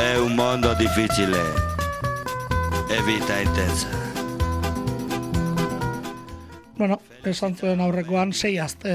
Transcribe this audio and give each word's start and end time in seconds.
È 0.00 0.16
un 0.16 0.34
mondo 0.34 0.72
difficile 0.72 1.40
e 2.88 3.02
vita 3.04 3.38
intensa. 3.38 3.88
Bueno, 6.78 6.96
esan 7.22 7.54
zuen 7.54 7.82
aurrekoan 7.84 8.32
sei 8.32 8.56
aste 8.56 8.94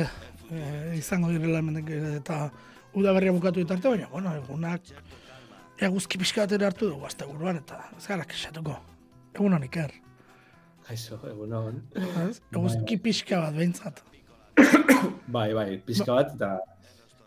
e, 0.49 0.95
izango 0.97 1.29
direla 1.29 1.61
hemendik 1.61 1.93
eta 2.23 2.49
udaberria 2.97 3.35
bukatu 3.37 3.61
ditarte, 3.61 3.91
baina, 3.93 4.09
bueno, 4.09 4.33
egunak 4.33 4.89
eguzki 5.77 6.17
pixka 6.17 6.47
bat 6.47 6.57
ere 6.57 6.65
hartu 6.71 6.89
dugu 6.89 7.05
azte 7.05 7.29
buruan, 7.29 7.61
eta 7.61 7.83
ez 7.93 8.07
gara 8.09 8.25
kesatuko. 8.25 8.81
Egun 9.37 9.59
honik 9.59 9.77
er. 9.85 9.93
Kaixo, 10.89 11.21
egunon. 11.29 11.83
Ez? 12.25 12.39
Eguzki 12.49 12.97
pixka 12.97 13.45
bat 13.45 13.53
behintzat. 13.53 14.01
Bai, 15.27 15.51
bai, 15.53 15.69
pizka 15.85 16.15
bat, 16.17 16.33
eta 16.33 16.55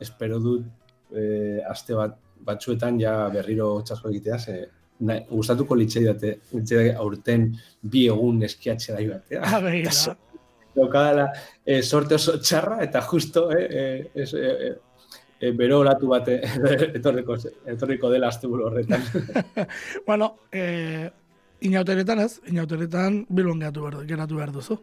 espero 0.02 0.42
dut 0.42 0.66
eh, 1.14 1.62
aste 1.70 1.94
bat 1.94 2.24
batzuetan 2.44 3.00
ja 3.00 3.14
berriro 3.32 3.70
txasko 3.86 4.10
egitea, 4.10 4.38
ze 4.38 4.58
nahi, 5.00 5.24
gustatuko 5.30 5.76
litzei 5.78 6.04
dute, 6.06 6.34
litzei 6.54 6.88
aurten 6.94 7.50
bi 7.82 8.06
egun 8.10 8.42
eskiatzea 8.48 8.96
da 8.96 9.06
batea. 9.12 9.44
Ah, 9.44 9.60
begira. 9.64 9.92
Daukadala, 10.78 11.30
eh, 11.66 11.80
sorte 11.82 12.14
oso 12.14 12.36
txarra, 12.38 12.82
eta 12.84 13.02
justo, 13.02 13.48
eh, 13.50 13.64
eh, 13.80 14.10
es, 14.14 14.32
eh, 14.34 14.74
eh, 15.40 15.52
bero 15.56 15.80
olatu 15.80 16.10
bat 16.12 16.28
eh, 16.28 16.38
etorriko, 16.98 17.38
etorriko 17.66 18.10
dela 18.12 18.28
asteburu 18.28 18.68
horretan. 18.68 19.02
bueno, 20.06 20.34
e, 20.52 21.10
inauteretan 21.66 22.22
ez, 22.22 22.32
inauteretan 22.52 23.24
bilbon 23.28 23.64
geratu 23.64 23.86
behar, 23.86 24.06
geratu 24.06 24.38
behar 24.38 24.54
duzu. 24.54 24.78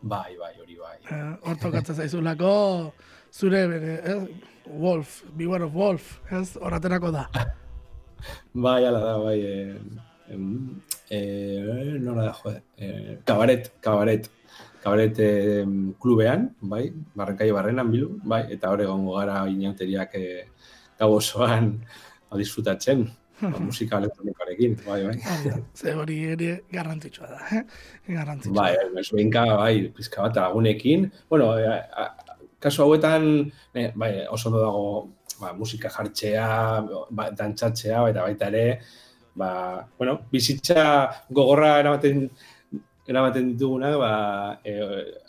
bai, 0.00 0.36
bai, 0.36 0.52
hori 0.60 0.76
bai. 0.76 0.96
E, 1.10 1.22
hor 1.48 1.56
tokatzen 1.62 1.96
zaizulako, 1.96 2.52
zure 3.32 3.66
bere, 3.70 3.94
ez, 4.04 4.18
Wolf, 4.72 5.22
Beware 5.36 5.64
of 5.64 5.74
Wolf, 5.74 6.20
ez, 6.30 6.56
horaterako 6.60 7.10
da. 7.12 7.26
Bai, 8.54 8.84
ala 8.84 9.00
da, 9.00 9.14
bai. 9.22 9.38
Eh, 9.40 9.76
eh, 11.10 11.98
nola 12.00 12.24
da, 12.28 12.32
joder. 12.32 12.62
Eh, 12.78 13.16
kabaret, 13.24 13.70
kabaret. 13.80 14.28
Kabaret 14.82 15.18
eh, 15.18 15.64
klubean, 16.00 16.50
bai, 16.60 16.92
barrenkai 17.18 17.50
barrenan 17.52 17.90
bilu, 17.90 18.12
bai, 18.24 18.44
eta 18.54 18.70
hor 18.70 18.80
egongo 18.84 19.16
gara 19.18 19.40
inauteriak 19.50 20.14
eh, 20.14 20.44
gau 21.00 21.16
osoan 21.16 21.72
ba, 22.30 22.38
disfrutatzen, 22.38 23.02
ba, 23.40 23.50
musika 23.58 23.98
elektronikoarekin, 23.98 24.76
bai, 24.86 25.00
bai. 25.08 25.16
Ze 25.74 25.94
hori 25.98 26.20
ere 26.36 26.52
garrantzitsua 26.72 27.26
da, 27.32 27.40
eh? 27.58 27.64
Garrantzitsua. 28.06 28.54
Bai, 28.54 28.76
bai, 28.94 29.04
benka, 29.18 29.44
bai, 29.56 29.74
pizka 29.96 30.22
bat 30.28 30.38
lagunekin. 30.38 31.10
Bueno, 31.28 31.50
eh, 31.58 31.66
a- 31.66 32.06
a- 32.06 32.27
kasu 32.60 32.82
hauetan, 32.82 33.50
eh, 33.74 33.90
bai, 33.94 34.12
oso 34.30 34.48
ondo 34.48 34.60
dago 34.62 34.84
ba, 35.40 35.52
musika 35.54 35.90
jartzea, 35.90 36.48
ba, 37.10 37.30
dantzatzea, 37.30 38.02
eta 38.10 38.26
baita 38.26 38.48
ere, 38.52 38.80
ba, 39.38 39.50
bueno, 39.98 40.18
bizitza 40.32 40.84
gogorra 41.30 41.78
eramaten 41.80 42.28
eramaten 43.08 43.54
ditugunak, 43.54 43.96
ba, 43.96 44.12
e, 44.64 44.74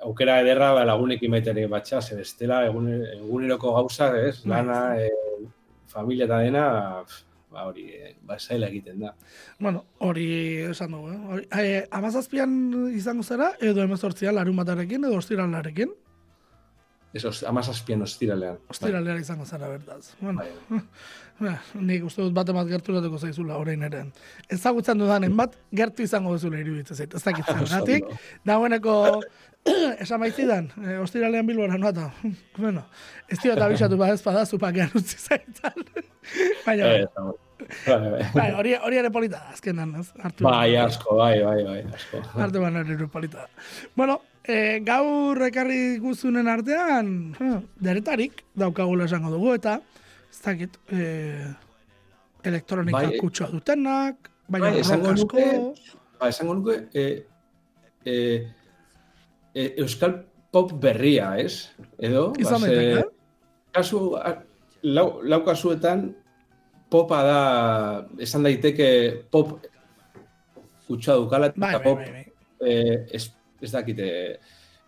aukera 0.03 0.41
ederra 0.43 0.73
ba, 0.75 0.83
lagunekin 0.89 1.31
baita 1.31 1.53
ere 1.53 1.65
batxa, 1.71 2.01
ze 2.01 2.17
bestela 2.17 2.65
egun, 2.67 2.89
eguneroko 3.13 3.71
gauza, 3.77 4.11
ez, 4.19 4.41
lana, 4.51 4.81
e, 4.99 5.07
familia 5.87 6.27
eta 6.27 6.41
dena, 6.43 6.65
ba, 7.53 7.63
hori, 7.69 7.85
e, 7.95 8.11
ba, 8.27 8.35
zaila 8.35 8.67
egiten 8.67 9.05
da. 9.05 9.13
Bueno, 9.59 9.85
hori 10.03 10.27
esan 10.73 10.91
dugu, 10.97 11.13
eh? 11.13 11.21
Hori, 11.31 11.47
eh, 11.61 11.85
amazazpian 12.01 12.59
izango 12.91 13.23
zara, 13.23 13.53
edo 13.63 13.85
emezortzian 13.85 14.35
larun 14.35 14.59
batarekin, 14.59 15.07
edo 15.07 15.21
ostiralarekin, 15.21 15.95
Eso, 17.13 17.31
amazazpian 17.49 18.01
ostiralean. 18.05 18.59
ostiralera 18.69 19.19
izango 19.19 19.45
zara 19.45 19.67
bertaz. 19.67 20.13
Bueno, 20.21 20.43
Bai. 20.69 20.79
Ba, 21.39 21.53
nik 21.79 22.03
uste 22.03 22.19
dut 22.21 22.33
bat 22.35 22.49
emat 22.51 22.67
gerturatuko 22.67 23.17
zaizula 23.17 23.55
orain 23.57 23.81
eren. 23.87 24.09
Ezagutzen 24.51 24.99
dudanen 24.99 25.37
bat, 25.39 25.53
gertu 25.71 26.03
izango 26.03 26.33
duzula 26.35 26.59
iruditzen 26.59 26.97
zait. 26.99 27.13
Ez 27.15 27.23
dakit 27.23 27.45
zergatik. 27.53 28.03
ondo. 28.09 28.17
Dagoeneko, 28.45 28.95
esan 30.03 30.19
baitzidan, 30.19 30.67
e, 30.83 30.97
ostiralean 30.99 31.47
bilbora 31.47 31.77
noata. 31.79 32.09
bueno, 32.59 32.83
ez 33.31 33.39
dio 33.39 33.53
eta 33.55 33.69
bisatu 33.71 33.97
ba 33.97 34.09
ez 34.11 34.19
bada, 34.25 34.43
zupakean 34.45 34.91
utzi 34.99 35.15
zaitan. 35.17 35.79
Baina, 36.65 36.91
Eh, 36.91 37.05
eta, 37.07 37.23
bai, 37.87 38.11
bai. 38.11 38.25
bai, 38.35 38.49
hori, 38.59 38.73
hori 38.75 38.97
ere 38.99 39.09
polita 39.11 39.39
azkenan, 39.53 39.95
ez? 40.01 40.09
Bai, 40.43 40.75
asko, 40.75 41.15
bai, 41.23 41.39
bai, 41.43 41.63
bai, 41.63 41.79
asko. 41.95 42.21
Arte 42.35 42.59
baina 42.59 42.83
ere 42.83 43.07
polita. 43.07 43.47
Bueno, 43.95 44.19
e, 44.49 44.79
gaur 44.85 45.37
ekarri 45.45 45.99
guzunen 46.01 46.47
artean, 46.49 47.09
huh, 47.39 47.59
deretarik 47.85 48.43
daukagula 48.57 49.05
esango 49.05 49.29
dugu, 49.35 49.53
eta 49.59 49.75
ez 50.31 50.39
dakit, 50.45 50.77
e, 50.91 51.03
elektronika 52.49 52.97
Bai, 52.97 53.17
kutsua 53.21 53.49
dutenak, 53.53 54.29
baina 54.49 54.71
bai, 54.71 54.79
esango 54.81 55.13
nuke- 55.13 55.73
Ba, 56.19 56.27
esango 56.33 56.53
nuke, 56.57 56.75
e, 56.93 57.05
e, 58.05 58.15
e, 59.53 59.67
Euskal 59.79 60.17
pop 60.51 60.73
berria, 60.81 61.35
ez? 61.39 61.69
Edo, 61.97 62.33
izan 62.41 62.61
ba, 62.61 62.67
ze- 62.67 62.75
daiteke, 62.75 63.09
kasu, 63.71 64.01
a- 64.17 64.41
lau, 64.83 65.21
lau 65.23 65.43
kasuetan 65.45 66.15
popa 66.89 67.21
da, 67.23 67.39
esan 68.17 68.43
daiteke 68.43 69.25
pop 69.31 69.59
kutsua 70.87 71.15
dukala, 71.21 71.51
bai, 71.55 71.69
eta 71.69 71.77
bai, 71.77 71.83
pop 71.85 71.97
bai, 71.99 72.11
bai. 72.11 72.25
eh, 72.65 73.05
ez, 73.13 73.29
ez 73.61 73.71
dakite, 73.71 74.09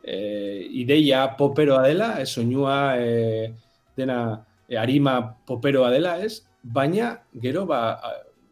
eh, 0.04 0.68
ideia 0.84 1.26
poperoa 1.38 1.88
dela, 1.88 2.14
ez 2.22 2.30
soinua 2.30 2.96
eh, 2.98 3.52
dena 3.98 4.46
eh, 4.68 4.78
arima 4.78 5.20
poperoa 5.46 5.92
dela, 5.92 6.18
ez? 6.24 6.42
Baina, 6.64 7.16
gero, 7.42 7.66
ba, 7.66 8.00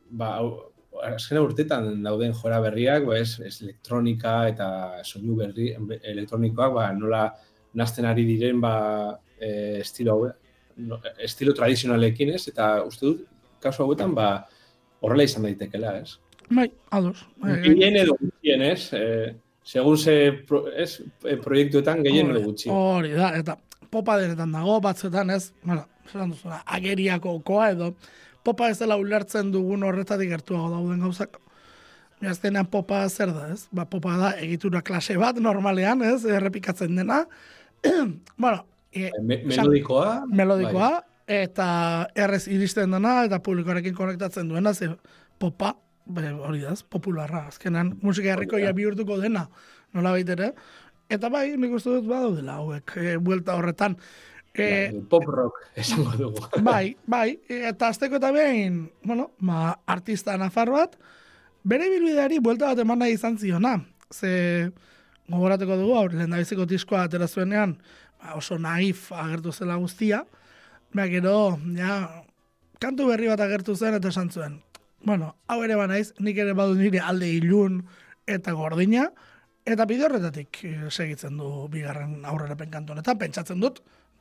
ba, 0.09 0.33
hau- 0.39 0.69
azken 1.05 1.39
urtetan 1.39 2.03
dauden 2.03 2.33
jora 2.35 2.59
berriak, 2.63 3.05
ba, 3.07 3.17
ez, 3.19 3.39
ez 3.45 3.61
elektronika 3.63 4.35
eta 4.49 4.69
soinu 5.03 5.37
berri 5.39 5.71
elektronikoak, 6.03 6.73
ba, 6.75 6.91
nola 6.93 7.27
nazten 7.79 8.07
ari 8.09 8.25
diren, 8.27 8.61
ba, 8.61 9.17
eh, 9.39 9.79
estilo 9.81 10.15
hau, 10.15 10.31
no, 10.79 10.99
estilo 11.23 11.53
tradizionalekin, 11.55 12.33
ez? 12.35 12.47
Eta 12.51 12.79
uste 12.87 13.05
dut, 13.05 13.27
kasu 13.63 13.83
hauetan, 13.85 14.15
ba, 14.15 14.31
horrela 15.01 15.27
izan 15.27 15.45
daitekela, 15.47 15.99
ez? 16.01 16.17
Bai, 16.49 16.67
ados. 16.89 17.27
Bai, 17.37 17.59
Gehien 17.63 17.99
edo 17.99 18.15
gutxien, 18.19 18.63
ez? 18.65 18.89
Eh, 18.97 19.35
segun 19.69 19.97
ze 20.01 20.15
pro, 20.47 20.63
ez, 20.73 20.95
eh, 21.25 21.35
proiektuetan 21.37 22.01
gehien 22.05 22.31
edo 22.31 22.39
Hori- 22.39 22.45
gutxi. 22.47 22.69
Hori 22.73 23.11
da, 23.13 23.33
eta 23.37 23.57
popa 23.89 24.15
denetan 24.17 24.51
dago, 24.55 24.79
batzuetan 24.81 25.29
ez, 25.35 25.51
bueno, 25.63 25.83
esan 26.07 26.31
duzuna, 26.33 26.63
ageriako 26.65 27.35
okoa 27.41 27.69
edo, 27.75 27.91
popa 28.43 28.69
ez 28.71 28.79
dela 28.79 28.97
ulertzen 28.97 29.51
dugun 29.53 29.83
horretatik 29.85 30.29
gertuago 30.29 30.71
dauden 30.73 30.99
gauzak. 31.05 31.37
Azkenean 32.19 32.65
popa 32.67 33.03
zer 33.09 33.29
da, 33.31 33.45
ez? 33.53 33.67
Ba, 33.71 33.85
popa 33.87 34.17
da 34.19 34.31
egitura 34.43 34.81
klase 34.83 35.15
bat, 35.17 35.37
normalean, 35.39 36.01
ez? 36.03 36.25
Errepikatzen 36.27 36.97
dena. 36.97 37.21
bueno, 38.37 38.65
e, 38.91 39.11
Me, 39.21 39.37
esan- 39.37 39.47
melodikoa. 39.69 40.25
melodikoa, 40.27 40.89
bai. 40.97 41.37
eta 41.45 41.67
errez 42.15 42.47
iristen 42.51 42.91
dena, 42.91 43.21
eta 43.29 43.39
publikoarekin 43.45 43.95
konektatzen 43.95 44.49
duena, 44.49 44.73
ze 44.73 44.89
popa, 45.39 45.75
be, 46.09 46.31
hori 46.33 46.63
da, 46.63 46.73
ez, 46.73 46.83
popularra, 46.83 47.45
azkenan 47.49 47.93
musika 48.03 48.33
herrikoia 48.33 48.73
bihurtuko 48.75 49.19
dena, 49.21 49.45
nola 49.93 50.15
ere. 50.19 50.53
Eta 51.09 51.29
bai, 51.33 51.55
nik 51.57 51.73
uste 51.73 51.89
dut 51.89 52.09
badaudela 52.09 52.59
hauek, 52.61 52.93
e, 52.97 53.15
buelta 53.17 53.55
horretan. 53.57 53.95
E, 54.53 54.65
Bai, 54.91 55.01
pop 55.09 55.25
rock 55.29 55.61
esango 55.81 56.13
dugu. 56.17 56.61
bai, 56.65 56.95
bai, 57.07 57.39
eta 57.47 57.89
azteko 57.89 58.17
eta 58.17 58.31
behin, 58.35 58.83
bueno, 59.05 59.31
ma, 59.39 59.73
artista 59.87 60.37
nafar 60.37 60.71
bat, 60.73 60.97
bere 61.63 61.89
bilbideari 61.89 62.39
buelta 62.43 62.73
bat 62.73 62.83
eman 62.83 62.99
nahi 62.99 63.17
izan 63.17 63.37
ziona. 63.37 63.77
Ze 64.13 64.71
gogorateko 65.29 65.77
dugu, 65.77 65.95
aur, 65.97 66.13
lehen 66.13 66.65
diskoa 66.67 67.03
atera 67.03 67.27
zuenean, 67.27 67.77
ba, 68.21 68.35
oso 68.35 68.57
naif 68.57 69.11
agertu 69.11 69.51
zela 69.51 69.75
guztia, 69.75 70.25
ba, 70.93 71.07
gero, 71.07 71.59
ja, 71.77 72.23
kantu 72.79 73.07
berri 73.07 73.27
bat 73.27 73.39
agertu 73.39 73.75
zen 73.75 73.95
eta 73.95 74.09
esan 74.09 74.29
zuen. 74.29 74.59
Bueno, 75.03 75.35
hau 75.47 75.61
ere 75.63 75.77
banaiz, 75.79 76.13
nik 76.19 76.37
ere 76.37 76.53
badu 76.57 76.75
nire 76.75 76.99
alde 76.99 77.29
ilun 77.31 77.81
eta 78.29 78.53
gordina, 78.53 79.07
eta 79.65 79.85
bide 79.89 80.05
horretatik 80.07 80.61
eh, 80.67 80.89
segitzen 80.89 81.37
du 81.39 81.67
bigarren 81.71 82.25
aurrerapen 82.27 82.71
kantu 82.73 82.93
honetan, 82.93 83.17
pentsatzen 83.21 83.61
dut, 83.63 83.79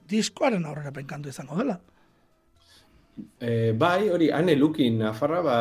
diskoaren 0.08 0.64
aurrerapen 0.66 1.06
kantu 1.08 1.32
izango 1.32 1.58
dela. 1.58 1.78
Eh, 3.40 3.72
bai, 3.74 4.08
hori, 4.14 4.30
ane 4.32 4.54
lukin, 4.56 5.00
Nafarra, 5.02 5.42
ba, 5.42 5.58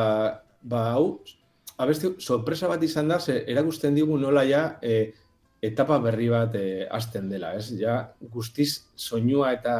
ba 0.62 0.84
hau, 0.94 1.19
abesti, 1.78 2.14
sorpresa 2.22 2.69
bat 2.69 2.84
izan 2.84 3.10
da, 3.10 3.19
ze 3.19 3.44
erakusten 3.50 3.96
digu 3.98 4.18
nola 4.22 4.44
ja 4.46 4.64
eh, 4.81 5.14
etapa 5.62 5.98
berri 6.02 6.30
bat 6.30 6.56
eh, 6.56 6.88
hasten 6.92 7.30
dela, 7.30 7.54
ez? 7.58 7.72
Ja, 7.80 8.00
guztiz 8.34 8.88
soinua 8.96 9.54
eta 9.58 9.75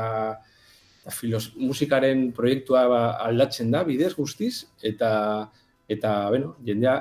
filos, 1.14 1.54
musikaren 1.56 2.32
proiektua 2.36 2.88
ba, 2.92 3.02
aldatzen 3.24 3.72
da, 3.72 3.84
bidez 3.88 4.14
guztiz, 4.16 4.68
eta 4.84 5.50
eta, 5.88 6.30
bueno, 6.30 6.56
jendea 6.68 6.98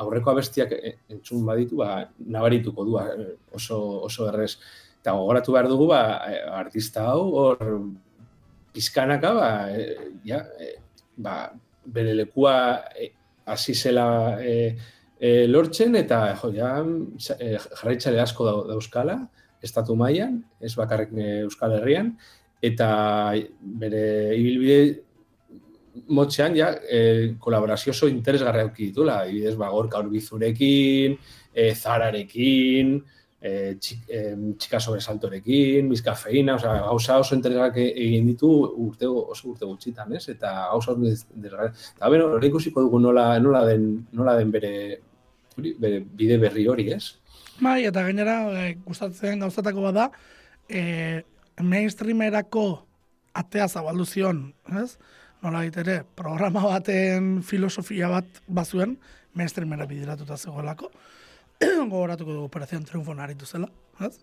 aurreko 0.00 0.32
abestiak 0.32 0.72
eh, 0.72 0.94
entzun 1.12 1.44
baditu, 1.44 1.82
ba, 1.82 2.06
nabarituko 2.24 2.86
du 2.88 2.96
eh, 3.00 3.34
oso, 3.52 3.80
oso 4.08 4.30
errez. 4.30 4.54
Eta 5.00 5.12
gogoratu 5.16 5.52
behar 5.52 5.68
dugu, 5.68 5.90
ba, 5.90 6.00
eh, 6.28 6.40
artista 6.60 7.04
hau, 7.12 7.26
hor, 7.36 7.74
pizkanaka, 8.72 9.34
ba, 9.36 9.50
eh, 9.76 9.96
ja, 10.24 10.40
eh, 10.58 10.78
ba, 11.16 11.50
bere 11.84 12.14
lekua 12.14 12.54
e, 12.96 13.10
hasi 13.50 13.74
zela 13.74 14.38
e, 14.40 14.76
e, 15.18 15.46
lortzen, 15.48 15.96
eta 16.00 16.22
jo, 16.40 16.52
ja, 16.56 16.72
e, 17.36 17.54
jarraitzale 17.58 18.20
asko 18.22 18.46
da, 18.46 18.56
dauzkala, 18.72 19.18
estatu 19.64 19.96
mailan, 19.98 20.38
ez 20.64 20.72
bakarrik 20.78 21.12
Euskal 21.42 21.76
Herrian, 21.76 22.14
eta 22.62 22.88
bere 23.60 24.02
ibilbide 24.36 24.80
motxean 26.08 26.56
ja, 26.56 26.70
e, 26.88 27.34
kolaborazio 27.38 27.92
oso 27.92 28.08
interesgarra 28.08 28.62
euki 28.66 28.90
ditula, 28.90 29.24
ibidez, 29.28 29.56
ba, 29.58 29.70
gorka 29.70 30.00
urbizurekin, 30.02 31.16
e, 31.52 31.72
zararekin, 31.74 32.94
e, 33.40 33.52
txik, 33.80 34.04
e, 34.08 34.22
txika 34.60 34.80
sobresaltorekin, 34.80 35.88
bizkafeina, 35.90 36.56
oza, 36.60 36.76
gauza 36.84 37.18
oso 37.22 37.36
interesgarrak 37.36 37.80
egin 37.82 38.28
ditu 38.30 38.50
urte, 38.86 39.08
oso 39.08 39.52
urte 39.54 39.66
gutxitan, 39.66 40.12
ez? 40.16 40.26
Eta 40.32 40.52
gauza 40.72 40.94
oso 40.94 40.98
interesgarrak. 41.00 41.80
Eta, 41.96 42.12
beno, 42.12 42.28
hori 42.36 42.52
ikusiko 42.52 42.86
dugu 42.86 43.00
nola, 43.02 43.32
nola, 43.42 43.64
den, 43.68 43.88
nola 44.12 44.36
den 44.38 44.52
bere, 44.54 44.74
bere 45.56 46.04
bide 46.04 46.38
berri 46.42 46.68
hori, 46.70 46.90
ez? 46.94 47.16
Bai, 47.60 47.82
eta 47.88 48.04
gainera, 48.06 48.40
e, 48.56 48.74
gustatzen 48.86 49.42
gauzatako 49.42 49.88
bada, 49.90 50.10
e, 50.68 51.22
mainstreamerako 51.62 52.86
atea 53.34 53.68
zabaldu 53.68 54.04
zion, 54.04 54.50
ez? 54.82 54.98
Nola 55.40 55.62
ere, 55.64 56.02
programa 56.16 56.60
baten 56.66 57.40
filosofia 57.42 58.10
bat 58.12 58.42
bazuen, 58.46 58.98
mainstreamera 59.34 59.86
bideratuta 59.88 60.36
zegoelako. 60.36 60.90
gogoratuko 61.92 62.34
dugu 62.34 62.44
operazion 62.48 62.84
triunfo 62.84 63.14
naritu 63.14 63.46
zela. 63.46 63.68
Ez? 64.00 64.18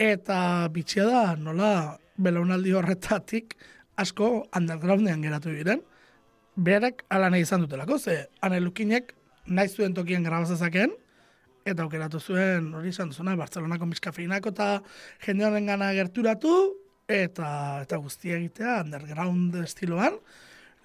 Eta 0.00 0.68
bitxia 0.72 1.06
da, 1.08 1.22
nola, 1.36 1.98
belaunaldi 2.16 2.72
horretatik 2.76 3.56
asko 4.00 4.46
undergroundean 4.56 5.22
geratu 5.24 5.52
diren, 5.52 5.82
berek 6.56 7.04
ala 7.12 7.30
nahi 7.32 7.44
izan 7.46 7.64
dutelako, 7.64 7.98
ze 7.98 8.26
anelukinek 8.44 9.12
nahi 9.46 9.68
zuen 9.68 9.94
tokien 9.94 10.24
grabazazakeen, 10.24 10.92
eta 11.64 11.84
aukeratu 11.84 12.20
zuen, 12.20 12.72
hori 12.74 12.90
izan 12.92 13.12
duzuna, 13.12 13.34
Barcelonako 13.38 13.88
miskafeinako 13.90 14.52
eta 14.54 14.68
jende 15.24 15.46
honen 15.46 15.68
gana 15.70 15.92
gerturatu, 15.96 16.54
eta 17.10 17.48
eta 17.84 17.98
guztia 18.02 18.38
egitea 18.38 18.80
underground 18.84 19.56
estiloan, 19.62 20.18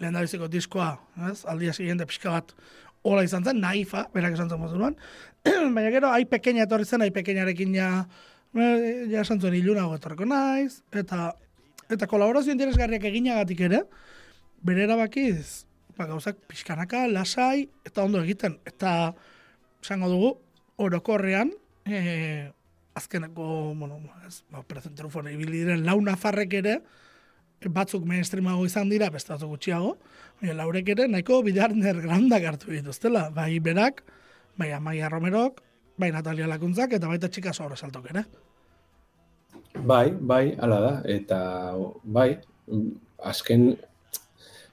lehen 0.02 0.18
da 0.18 0.24
biziko 0.26 0.50
diskoa, 0.52 0.92
ez? 1.32 1.40
aldia 1.50 1.74
siguiente 1.74 2.06
pixka 2.10 2.34
bat 2.36 2.54
hola 3.08 3.24
izan 3.24 3.46
zen, 3.46 3.62
naifa, 3.64 4.08
berak 4.14 4.36
esan 4.36 4.50
zen 4.50 4.60
mozuruan. 4.60 4.98
Baina 5.76 5.90
gero, 5.94 6.12
ai 6.12 6.26
pequeña 6.26 6.66
etorri 6.68 6.86
zen, 6.86 7.06
ai 7.06 7.12
pequeñarekin 7.16 7.74
ja, 7.76 7.92
ja 8.54 9.22
esan 9.22 9.42
zuen 9.42 9.56
ilunago 9.56 9.96
etorreko 9.96 10.28
naiz, 10.28 10.82
eta 10.92 11.32
eta 11.94 12.10
kolaborazio 12.12 12.52
interesgarriak 12.52 13.06
eginagatik 13.08 13.62
ere, 13.70 13.86
bere 14.66 14.84
erabakiz, 14.84 15.64
ba, 15.96 16.06
gauzak 16.10 16.42
pixkanaka, 16.50 17.06
lasai, 17.08 17.70
eta 17.88 18.04
ondo 18.04 18.20
egiten. 18.26 18.58
Eta, 18.68 19.14
esango 19.82 20.10
dugu, 20.12 20.34
orokorrean, 20.78 21.52
e, 21.86 22.52
azkeneko, 22.98 23.74
bueno, 23.78 24.00
ez, 24.28 24.42
ba, 24.52 24.64
prezenterufone 24.68 25.34
ibili 25.34 25.64
diren 25.64 25.86
launa 25.86 26.16
farrek 26.18 26.54
ere, 26.62 26.80
batzuk 27.74 28.06
mainstreamago 28.06 28.66
izan 28.70 28.90
dira, 28.90 29.10
beste 29.14 29.34
batzuk 29.34 29.56
gutxiago, 29.56 29.96
baina 30.42 30.58
laurek 30.60 30.92
ere 30.94 31.08
nahiko 31.10 31.42
bidar 31.46 31.74
nergrandak 31.76 32.46
hartu 32.52 32.74
dituztela, 32.74 33.28
bai 33.34 33.58
berak, 33.64 34.04
bai 34.58 34.72
Amaia 34.74 35.10
Romerok, 35.10 35.62
bai 35.98 36.12
Natalia 36.14 36.50
Lakuntzak, 36.50 36.94
eta 36.94 37.10
baita 37.10 37.30
txika 37.30 37.54
sobra 37.54 37.78
saltok 37.78 38.12
ere. 38.14 38.26
Bai, 39.78 40.12
bai, 40.12 40.56
ala 40.62 40.80
da, 40.82 40.94
eta 41.10 41.40
bai, 42.04 42.30
azken, 43.26 43.72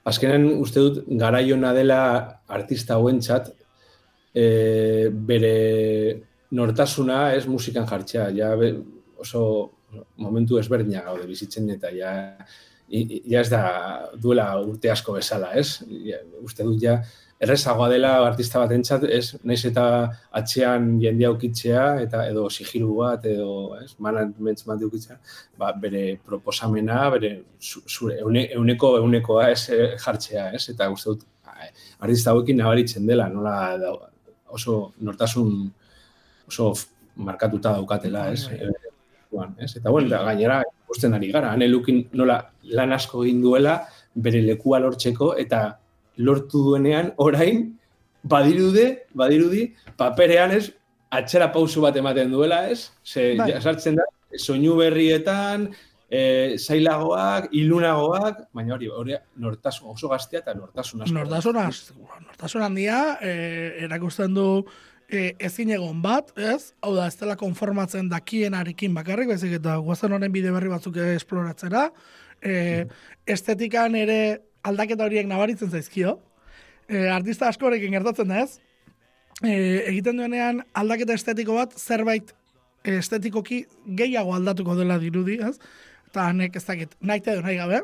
azkenen 0.05 0.47
uste 0.61 0.81
dut 0.81 1.03
garaiona 1.21 1.73
dela 1.77 1.99
artista 2.47 2.97
hauen 2.97 3.21
e, 4.35 5.09
bere 5.09 5.55
nortasuna 6.51 7.33
ez 7.33 7.45
musikan 7.47 7.87
jartzea, 7.87 8.29
ja 8.35 8.53
oso 9.17 9.41
momentu 10.19 10.59
ezberdinak 10.59 11.05
gaude 11.07 11.27
bizitzen 11.27 11.69
eta 11.71 11.91
ja 11.95 12.13
ja 12.87 13.41
ez 13.41 13.49
da 13.49 13.61
duela 14.21 14.59
urte 14.61 14.91
asko 14.91 15.15
bezala, 15.17 15.53
ez? 15.57 15.81
uste 16.43 16.63
dut 16.63 16.81
ja, 16.83 16.99
errezagoa 17.41 17.89
dela 17.89 18.11
artista 18.27 18.61
bat 18.61 18.71
entzat, 18.71 19.03
ez? 19.09 19.35
Naiz 19.43 19.63
eta 19.67 19.85
atxean 20.39 20.99
jendea 21.01 21.31
ukitzea, 21.33 21.85
eta 22.05 22.23
edo 22.29 22.45
sigilu 22.49 22.95
bat, 23.01 23.25
edo, 23.25 23.75
ez? 23.81 23.95
Management 23.99 24.63
bat 24.67 24.85
ba, 25.57 25.73
bere 25.81 26.19
proposamena, 26.25 27.09
bere 27.09 27.43
zure, 27.59 28.19
eune, 28.21 28.47
euneko, 28.53 28.97
eunekoa 29.01 29.49
ez 29.49 29.69
eh, 29.69 29.95
jartzea, 29.97 30.51
ez? 30.53 30.69
Eta 30.69 30.89
uste 30.93 31.15
dut, 31.15 31.25
artista 31.99 32.31
hauekin 32.31 32.57
nabaritzen 32.61 33.05
dela, 33.07 33.27
nola 33.29 33.57
oso 34.49 34.93
nortasun 35.01 35.71
oso 36.47 36.73
markatuta 37.15 37.73
daukatela, 37.73 38.29
ez? 38.31 38.47
Bai, 38.47 38.69
bai. 39.31 39.47
ez? 39.63 39.75
Eta 39.77 39.89
bueno, 39.89 40.09
da, 40.09 40.21
gainera, 40.23 40.61
ikusten 40.85 41.13
ari 41.13 41.31
gara. 41.31 41.51
Hane 41.53 41.67
lukin 41.67 42.05
nola 42.13 42.41
lan 42.75 42.93
asko 42.93 43.23
egin 43.23 43.41
duela 43.41 43.79
bere 44.15 44.41
lekua 44.41 44.79
lortzeko 44.79 45.33
eta 45.41 45.77
lortu 46.17 46.63
duenean 46.69 47.11
orain 47.17 47.65
badirude, 48.23 49.05
badirudi, 49.13 49.67
paperean 49.97 50.51
ez, 50.55 50.69
atxera 51.13 51.51
pausu 51.53 51.83
bat 51.83 51.95
ematen 51.97 52.31
duela 52.31 52.65
ez, 52.71 52.89
ze 53.05 53.35
bai. 53.37 53.51
sartzen 53.61 53.99
da, 53.99 54.07
soinu 54.37 54.75
berrietan, 54.79 55.69
e, 56.09 56.57
zailagoak, 56.57 57.49
ilunagoak, 57.55 58.45
baina 58.55 58.75
hori, 58.75 58.89
hori 58.89 59.15
nortasun, 59.41 59.91
oso 59.95 60.09
gaztea 60.11 60.41
eta 60.43 60.53
nortasun 60.57 61.05
asko. 61.05 61.15
Nortasun, 61.17 61.61
nortasun 62.27 62.65
handia, 62.65 62.99
e, 63.21 63.31
erakusten 63.87 64.35
du 64.37 64.47
e, 65.09 65.33
ezin 65.39 65.73
egon 65.75 66.01
bat, 66.03 66.31
ez? 66.37 66.73
Hau 66.85 66.93
da, 66.95 67.07
ez 67.09 67.17
dela 67.19 67.37
konformatzen 67.39 68.09
dakienarekin 68.11 68.93
bakarrik, 68.97 69.31
bezik 69.33 69.57
eta 69.59 69.77
guazen 69.85 70.13
honen 70.15 70.33
bide 70.33 70.53
berri 70.55 70.71
batzuk 70.71 70.99
esploratzera. 71.15 71.89
E, 72.41 72.85
estetikan 73.25 73.95
ere 73.97 74.19
aldaketa 74.65 75.07
horiek 75.07 75.27
nabaritzen 75.29 75.71
zaizkio. 75.73 76.19
E, 76.85 77.07
artista 77.09 77.49
asko 77.49 77.69
horrekin 77.69 77.93
gertatzen 77.97 78.29
da, 78.29 78.45
ez? 78.45 78.59
E, 79.43 79.53
egiten 79.89 80.21
duenean 80.21 80.61
aldaketa 80.77 81.15
estetiko 81.17 81.57
bat 81.57 81.73
zerbait 81.75 82.31
estetikoki 82.85 83.63
gehiago 83.97 84.35
aldatuko 84.35 84.75
dela 84.77 84.99
dirudi, 85.01 85.39
ez? 85.41 85.57
Eta 86.15 86.29
hanek 86.31 86.53
ez 86.55 86.61
dakit, 86.63 86.93
nahi 87.03 87.19
edo 87.19 87.41
nahi 87.43 87.57
gabe. 87.59 87.81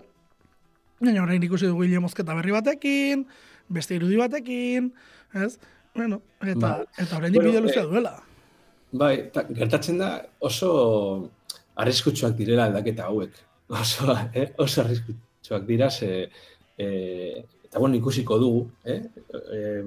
Baina 1.04 1.20
horrein 1.20 1.44
ikusi 1.44 1.68
dugu 1.68 1.84
hile 1.84 2.00
mozketa 2.00 2.32
berri 2.38 2.54
batekin, 2.56 3.26
beste 3.68 3.98
irudi 3.98 4.16
batekin, 4.16 4.88
ez? 5.36 5.58
Bueno, 5.92 6.22
eta, 6.40 6.56
ba. 6.62 6.70
eta 6.96 7.18
horrein 7.18 7.36
bueno, 7.36 7.66
luzea 7.66 7.82
eh, 7.82 7.90
duela. 7.90 8.14
Bai, 9.02 9.12
ta, 9.36 9.44
gertatzen 9.50 10.00
da 10.00 10.14
oso 10.40 10.70
arriskutsuak 11.84 12.40
direla 12.40 12.70
aldaketa 12.70 13.10
hauek. 13.12 13.36
Oso, 13.82 14.16
eh? 14.36 14.48
oso 14.60 14.86
arriskutsuak 14.86 15.68
dira, 15.68 15.92
ze, 15.92 16.30
eh, 16.80 17.44
eta 17.68 17.84
bueno, 17.84 18.00
ikusiko 18.00 18.40
dugu, 18.40 18.66
eh? 18.86 19.02
eh 19.60 19.84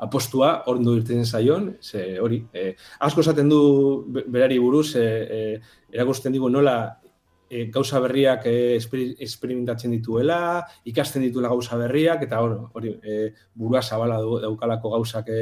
apostua 0.00 0.62
ordu 0.70 0.94
irten 0.96 1.26
zaion, 1.26 1.72
ze 1.82 2.20
hori, 2.22 2.44
eh, 2.54 2.76
asko 3.00 3.20
esaten 3.20 3.50
du 3.50 3.60
berari 4.06 4.58
buruz, 4.62 4.94
eh, 4.96 5.26
eh, 5.38 5.60
erakusten 5.92 6.32
digu 6.32 6.48
nola 6.48 7.00
e, 7.50 7.66
gauza 7.74 7.98
berriak 8.00 8.46
e, 8.46 8.78
esperimentatzen 8.78 9.90
dituela, 9.90 10.62
ikasten 10.86 11.26
dituela 11.26 11.50
gauza 11.50 11.76
berriak, 11.76 12.22
eta 12.28 12.40
hori, 12.44 12.58
hori 12.78 12.92
e, 13.02 13.16
burua 13.58 13.82
zabala 13.82 14.20
du, 14.22 14.38
daukalako 14.44 14.92
gauzak 14.94 15.32
e, 15.34 15.40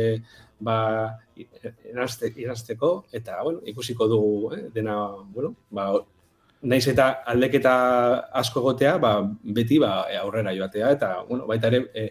ba, 0.64 0.78
erazte, 1.92 2.32
erazteko, 2.32 2.92
eta 3.12 3.42
bueno, 3.44 3.60
ikusiko 3.68 4.08
dugu 4.08 4.54
eh, 4.56 4.62
dena, 4.74 4.96
bueno, 5.34 5.52
ba, 5.70 5.90
naiz 6.62 6.86
eta 6.90 7.10
aldeketa 7.28 7.74
asko 8.40 8.64
gotea, 8.64 8.96
ba, 8.98 9.18
beti 9.44 9.78
ba, 9.78 10.06
aurrera 10.22 10.56
joatea, 10.56 10.92
eta 10.96 11.12
bueno, 11.28 11.46
baita 11.46 11.68
ere, 11.68 11.84
e, 11.92 12.08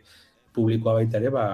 publikoa 0.54 1.00
baita 1.02 1.18
ere, 1.18 1.34
ba, 1.34 1.48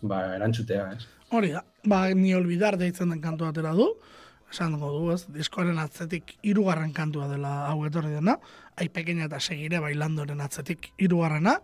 ba, 0.00 0.22
erantzutea. 0.38 0.88
Ez. 0.96 1.04
Hori 1.36 1.52
da, 1.52 1.62
ba, 1.84 2.06
ni 2.16 2.32
olvidar 2.34 2.80
deitzen 2.80 3.12
den 3.12 3.20
kantu 3.20 3.46
atera 3.46 3.76
du, 3.76 3.92
esan 4.50 4.74
dugu 4.76 4.90
du, 4.92 5.12
ez, 5.14 5.24
diskoaren 5.32 5.78
atzetik 5.78 6.36
irugarren 6.42 6.92
kantua 6.92 7.28
dela 7.30 7.66
hau 7.70 7.84
etorri 7.86 8.12
dena, 8.14 8.36
ai 8.76 8.88
pequeña 8.88 9.28
eta 9.28 9.40
segire 9.40 9.80
bailandoren 9.82 10.40
atzetik 10.40 10.92
irugarrena, 10.98 11.60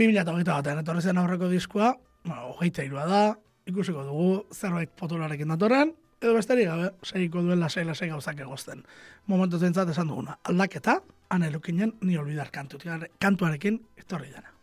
2008 0.00 0.48
batean 0.48 0.80
etorri 0.80 1.02
zen 1.02 1.20
aurreko 1.20 1.50
diskoa, 1.52 1.92
ba, 2.24 2.44
hogeita 2.48 2.84
irua 2.86 3.04
da, 3.06 3.24
ikusiko 3.68 4.04
dugu 4.06 4.30
zerbait 4.54 4.90
potolarekin 4.98 5.52
datorren, 5.52 5.92
edo 6.22 6.36
besterik 6.38 6.70
gabe, 6.70 6.92
segiko 7.04 7.42
duen 7.42 7.60
lasai 7.60 7.84
lasai 7.84 8.08
gauzak 8.12 8.40
egozten. 8.40 8.84
Momentu 9.26 9.58
zentzat 9.58 9.90
esan 9.90 10.08
duguna, 10.08 10.38
aldaketa, 10.48 11.00
anelukinen 11.34 11.96
ni 12.02 12.16
olvidar 12.16 12.50
kantuarekin 12.52 13.80
etorri 13.98 14.30
dena. 14.30 14.61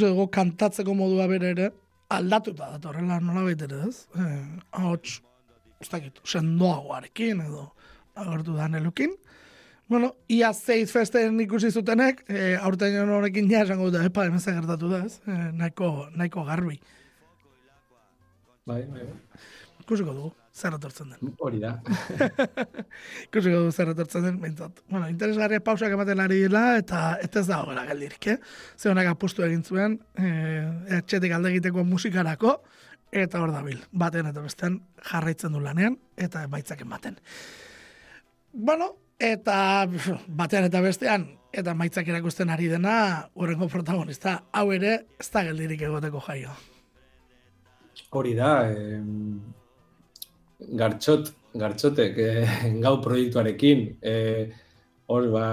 Ikusi 0.00 0.26
kantatzeko 0.32 0.94
modua 0.96 1.26
bere 1.30 1.50
ere, 1.54 1.70
aldatuta 2.10 2.70
datorrela 2.74 3.20
nola 3.20 3.44
ere, 3.66 3.82
ez? 3.88 4.06
Eh, 4.16 4.38
ahots, 4.80 5.20
ez 5.80 5.88
dakit, 5.90 6.20
sendoagoarekin 6.24 7.42
edo 7.44 7.70
agertu 8.16 8.56
da 8.56 8.68
nelukin. 8.68 9.14
Bueno, 9.90 10.12
ia 10.30 10.52
zeiz 10.54 10.90
festen 10.92 11.40
ikusi 11.42 11.70
zutenek, 11.70 12.24
eh, 12.28 12.56
aurten 12.62 12.96
horrekin 13.10 13.50
ja 13.50 13.64
esango 13.64 13.90
dut, 13.90 14.04
epa, 14.06 14.24
hemen 14.28 14.40
gertatu 14.40 14.90
da, 14.90 15.04
ez? 15.04 15.20
Eh, 15.26 15.50
nahiko, 15.52 16.08
nahiko 16.14 16.44
garbi. 16.44 16.80
Bai, 18.66 18.84
bai, 18.86 19.02
bai. 19.02 19.40
Ikusiko 19.80 20.14
dugu, 20.14 20.34
zer 20.60 20.76
etortzen 20.76 21.14
den. 21.14 21.32
Hori 21.40 21.60
da. 21.62 21.72
Ikusiko 23.28 23.62
dugu 23.62 23.72
zer 23.72 23.92
etortzen 23.94 24.26
den, 24.26 24.38
behintzat. 24.42 24.82
Bueno, 24.90 25.08
interesgarria 25.12 25.62
pausak 25.64 25.96
ematen 25.96 26.20
ari 26.22 26.42
dela, 26.44 26.64
eta 26.80 27.16
ez 27.24 27.46
dago 27.48 27.70
gara 27.70 27.86
geldirik, 27.88 28.30
eh? 28.34 28.38
Ze 28.76 28.92
honak 28.92 29.10
apustu 29.14 29.44
egin 29.46 29.64
zuen, 29.64 29.98
eh, 30.20 30.64
etxetik 31.00 31.32
alde 31.36 31.54
egiteko 31.54 31.84
musikarako, 31.88 32.58
eta 33.10 33.40
hor 33.42 33.52
dabil, 33.54 33.80
baten 33.90 34.28
eta 34.30 34.44
bestean 34.44 34.80
jarraitzen 35.10 35.56
du 35.56 35.62
lanean, 35.64 35.98
eta 36.16 36.46
baitzak 36.50 36.84
ematen. 36.86 37.16
Bueno, 38.52 38.92
eta 39.18 39.86
batean 40.26 40.68
eta 40.68 40.82
bestean, 40.84 41.28
eta 41.52 41.74
maitzak 41.74 42.08
erakusten 42.08 42.50
ari 42.50 42.68
dena, 42.70 43.28
urrengo 43.34 43.68
protagonista, 43.68 44.40
hau 44.52 44.68
ere, 44.76 45.00
ez 45.18 45.30
da 45.30 45.44
geldirik 45.48 45.88
egoteko 45.88 46.22
jaio. 46.28 46.54
Hori 48.10 48.34
da, 48.34 48.52
em, 48.70 49.40
gartxot, 50.80 51.32
gartxotek 51.54 52.18
eh, 52.18 52.58
gau 52.84 52.98
proiektuarekin, 53.04 53.86
eh, 54.02 54.50
hor 55.10 55.28
ba, 55.32 55.46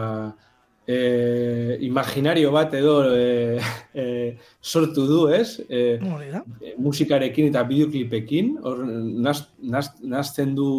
eh, 0.88 1.78
imaginario 1.88 2.52
bat 2.56 2.74
edo 2.78 2.98
eh, 3.12 3.62
eh, 3.94 4.38
sortu 4.62 5.08
du, 5.10 5.22
ez? 5.34 5.60
Da. 5.68 6.44
musikarekin 6.78 7.52
eta 7.52 7.64
bideoklipekin, 7.68 8.58
hor 8.64 8.84
naz, 8.88 9.48
naz, 9.60 9.90
nazten 10.02 10.56
du 10.56 10.70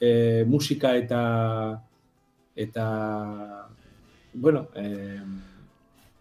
eh, 0.00 0.44
musika 0.46 0.94
eta 0.96 1.24
eta 2.54 2.86
bueno, 4.34 4.68
eh, 4.74 5.20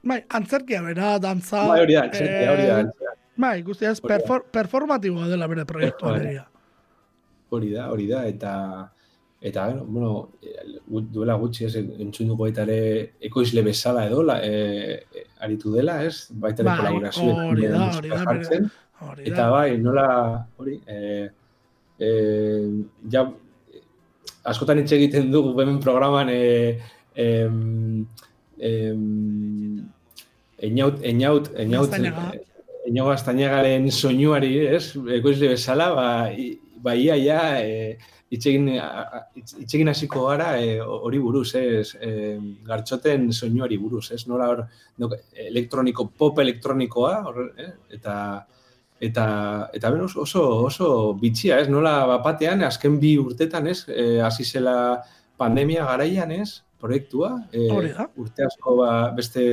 Bai, 0.03 0.19
antzerkia 0.35 0.81
bera, 0.83 1.17
dantza... 1.23 1.61
bai, 1.69 1.79
hori 1.85 1.95
da, 1.95 2.01
antzerkia, 2.09 2.47
hori 2.51 2.65
da. 2.67 3.11
Bai, 3.39 3.53
da. 3.63 3.93
perfor, 4.03 4.43
performatiboa 4.51 5.29
dela 5.31 5.47
bere 5.47 5.63
proiektua 5.65 6.09
Bai. 6.09 6.19
alegia. 6.19 6.43
Hori 7.53 7.71
da, 7.71 7.89
hori 7.91 8.07
da, 8.09 8.25
eta 8.27 8.53
eta 9.43 9.65
bueno, 9.85 10.29
bueno, 10.87 11.03
duela 11.11 11.33
gutxi 11.35 11.65
ez 11.67 11.75
entzun 11.75 12.29
dugu 12.31 12.45
baita 12.45 12.63
ere 12.63 12.77
ekoizle 13.27 13.61
bezala 13.65 14.05
edo 14.07 14.21
la, 14.23 14.37
eh, 14.41 15.03
eh, 15.13 15.25
aritu 15.43 15.73
dela, 15.75 15.97
ez? 16.07 16.29
Baita 16.31 16.63
ere 16.63 16.69
Bai, 16.69 16.77
kolaborazio 16.79 17.35
hori 17.49 17.67
da, 17.67 17.81
hori 17.97 18.09
da, 18.09 18.59
Hori 19.03 19.25
Eta 19.27 19.41
da. 19.41 19.49
bai, 19.51 19.77
nola, 19.83 20.05
hori, 20.57 20.77
eh, 20.87 21.27
eh, 21.99 22.69
ja, 23.11 23.25
askotan 24.47 24.79
hitz 24.79 24.91
egiten 24.95 25.27
dugu 25.31 25.51
hemen 25.59 25.81
programan 25.83 26.29
eh, 26.31 26.79
em, 27.15 28.05
em, 28.59 29.83
Einaut, 30.63 31.01
einaut, 31.03 31.49
einaut, 31.59 31.89
Gaztañaga. 31.89 32.31
Einaut 32.87 33.09
Gaztañagaren 33.11 33.89
soinuari, 33.91 34.53
ez, 34.71 34.93
ekoizle 35.19 35.49
bezala, 35.51 35.89
ba, 35.97 36.07
i- 36.31 36.59
ba 36.83 36.95
ia, 36.99 37.15
ia, 37.15 37.39
e, 37.63 37.97
itxegin, 38.33 38.67
itxegin 39.63 39.91
hasiko 39.91 40.25
gara 40.27 40.57
e, 40.59 40.79
hori 40.81 41.19
buruz, 41.21 41.53
ez, 41.59 41.93
e, 42.01 42.09
gartxoten 42.67 43.29
soinuari 43.31 43.77
buruz, 43.79 44.09
ez, 44.15 44.23
nola 44.27 44.49
hor, 44.51 44.63
no, 44.99 45.09
elektroniko, 45.45 46.09
pop 46.17 46.41
elektronikoa, 46.43 47.13
hor, 47.29 47.39
eh, 47.61 47.71
eta, 47.97 48.15
eta, 48.99 49.25
eta 49.73 49.93
ben 49.93 50.05
oso, 50.07 50.25
oso, 50.25 50.43
oso 50.65 50.89
bitxia, 51.21 51.61
ez, 51.63 51.69
nola 51.71 51.95
bapatean, 52.15 52.65
azken 52.67 52.99
bi 53.01 53.15
urtetan, 53.21 53.69
ez, 53.71 53.83
e, 53.87 54.19
hasi 54.25 54.47
zela 54.49 54.75
pandemia 55.39 55.87
garaian, 55.91 56.33
ez, 56.35 56.63
proiektua, 56.83 57.35
e, 57.53 57.69
urte 58.19 58.49
asko 58.49 58.77
ba, 58.81 58.91
beste, 59.15 59.47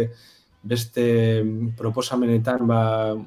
beste 0.66 1.06
proposamenetan 1.78 2.66
ba, 2.68 2.82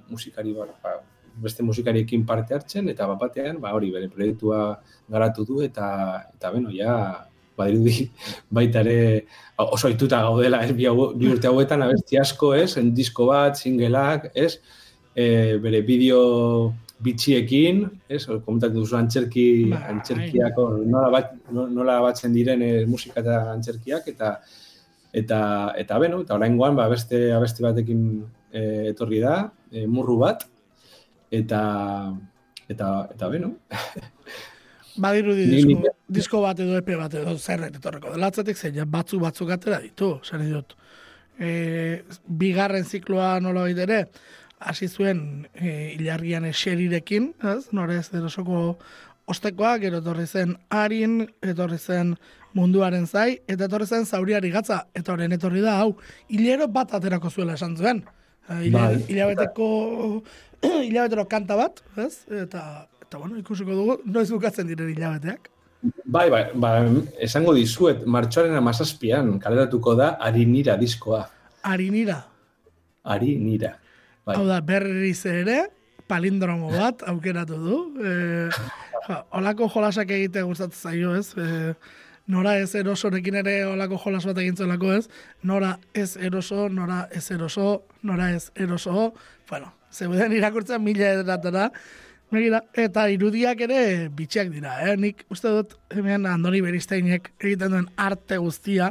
musikari 0.10 0.53
ba, 0.57 0.67
ba, 0.83 1.00
beste 1.42 1.63
musikariekin 1.63 2.25
parte 2.25 2.54
hartzen 2.54 2.90
eta 2.90 3.08
bapatean 3.08 3.60
ba 3.62 3.74
hori 3.74 3.92
bere 3.92 4.10
proiektua 4.10 4.80
garatu 5.10 5.46
du 5.46 5.62
eta 5.62 5.88
eta 6.34 6.52
beno 6.52 6.70
ja 6.74 7.25
badirudi 7.58 8.10
baita 8.58 8.82
ere 8.86 9.25
oso 9.58 9.88
aituta 9.88 10.22
gaudela 10.22 10.63
ez 10.66 10.72
bi, 10.72 10.86
hau- 10.86 11.13
bi 11.18 11.30
urte 11.32 11.48
hauetan 11.48 11.82
abesti 11.82 12.18
asko 12.18 12.54
ez 12.54 12.78
en 12.78 12.94
disko 12.94 13.28
bat 13.32 13.58
singleak 13.58 14.32
ez 14.34 14.58
e, 15.16 15.58
bere 15.62 15.82
bideo 15.82 16.74
bitxiekin, 17.04 17.84
ez, 18.08 18.24
komentatu 18.46 18.82
duzu 18.82 18.98
antzerki, 18.98 19.48
Bai. 19.72 19.82
antzerkiak 19.94 20.60
hor, 20.60 20.78
nola, 20.88 21.10
bat, 21.13 21.34
nola 21.52 21.98
batzen 22.06 22.36
diren 22.36 22.63
eh, 22.63 22.86
musika 22.90 23.22
eta 23.24 23.40
antzerkiak, 23.54 24.08
eta 24.13 24.38
eta 25.13 25.40
eta 25.78 26.00
beno, 26.02 26.24
eta 26.24 26.38
oraingoan 26.38 26.78
ba 26.78 26.88
beste 26.90 27.28
abesti 27.36 27.66
batekin 27.66 28.06
eh, 28.54 28.94
etorri 28.94 29.20
da, 29.22 29.36
eh, 29.72 29.86
murru 29.86 30.18
bat 30.24 30.48
eta 31.34 31.62
eta 32.70 32.90
eta 33.13 33.30
beno. 33.30 33.56
Badirudi 35.04 35.48
Ni- 35.50 35.63
disko, 35.63 35.94
disko 36.08 36.42
bat 36.44 36.60
edo 36.62 36.78
epe 36.78 36.96
bat 37.00 37.13
edo 37.18 37.34
zerret 37.38 37.75
etorreko 37.80 38.13
dela 38.13 38.30
zein 38.32 38.78
batzu 38.86 39.20
batzuk 39.20 39.50
atera 39.50 39.80
ditu, 39.82 40.20
zer 40.24 40.44
dut. 40.52 40.75
E, 41.40 42.04
bigarren 42.28 42.86
zikloa 42.86 43.40
nola 43.40 43.68
ere, 43.70 44.06
hasi 44.60 44.88
zuen 44.88 45.48
e, 45.56 45.96
ilargian 45.98 46.46
eserirekin, 46.46 47.34
ez? 47.42 47.72
Nore 47.72 47.98
ez 47.98 48.13
erosoko 48.13 48.78
ostekoa, 49.25 49.78
gero 49.80 49.98
etorri 49.98 50.28
zen 50.28 50.56
harin, 50.70 51.28
etorri 51.42 51.78
zen 51.80 52.16
munduaren 52.54 53.08
zai, 53.08 53.40
eta 53.48 53.66
etorri 53.66 53.88
zen 53.88 54.06
zauriari 54.06 54.52
gatza, 54.52 54.84
eta 54.94 55.13
horren 55.13 55.32
etorri 55.32 55.62
da, 55.62 55.80
hau, 55.82 55.96
hilero 56.30 56.68
bat 56.68 56.94
aterako 56.94 57.32
zuela 57.32 57.58
esan 57.58 57.75
zuen. 57.78 58.04
Hile- 58.50 58.71
Bai. 58.75 58.97
hilabeteko, 59.07 59.67
hilabetero 60.88 61.27
kanta 61.31 61.55
bat, 61.55 61.79
ez? 61.97 62.25
Eta, 62.27 62.88
eta 63.01 63.17
bueno, 63.21 63.38
ikusiko 63.39 63.71
dugu, 63.75 63.97
noiz 64.05 64.29
bukatzen 64.31 64.67
diren 64.67 64.89
hilabeteak. 64.91 65.50
Bai, 66.05 66.29
bai, 66.31 66.43
ba, 66.55 66.69
esango 67.23 67.53
dizuet, 67.55 68.05
martxoaren 68.07 68.55
amazazpian 68.55 69.33
kaleratuko 69.43 69.95
da 70.00 70.13
Arinira 70.19 70.77
diskoa. 70.79 71.25
Harinira. 71.63 72.21
Arinira. 73.03 73.73
Bai. 74.23 74.38
Hau 74.38 74.45
da, 74.47 74.62
berriz 74.63 75.25
ere, 75.27 75.65
palindromo 76.07 76.71
bat 76.71 77.03
aukeratu 77.12 77.59
du. 77.59 77.79
E, 78.00 78.13
ja, 79.09 79.23
olako 79.35 79.67
jolasak 79.73 80.12
egite 80.15 80.43
gustatzen 80.47 80.91
zaio, 80.91 81.15
ez? 81.19 81.33
E, 81.35 81.73
nora 82.27 82.58
ez 82.60 82.74
erosorekin 82.75 83.36
ere 83.42 83.58
olako 83.68 84.00
jolas 84.06 84.24
bat 84.27 84.39
egin 84.39 84.56
zuelako, 84.58 84.94
ez? 84.94 85.08
Nora 85.44 85.77
ez 85.94 86.15
eroso, 86.18 86.70
nora 86.70 87.08
ez 87.12 87.30
eroso, 87.32 87.84
nora 88.01 88.32
ez 88.36 88.50
eroso. 88.56 89.13
Bueno, 89.50 89.74
zeuden 89.92 90.34
irakurtzen 90.34 90.84
mila 90.84 91.13
edatara. 91.20 91.70
Begira, 92.34 92.63
eta 92.74 93.06
irudiak 93.13 93.60
ere 93.62 93.82
bitxiak 94.18 94.50
dira, 94.50 94.80
eh? 94.88 94.96
Nik 94.98 95.22
uste 95.34 95.51
dut 95.53 95.75
hemen 95.94 96.25
Andoni 96.25 96.63
Beristeinek 96.65 97.30
egiten 97.38 97.75
duen 97.75 97.89
arte 98.01 98.39
guztia, 98.42 98.89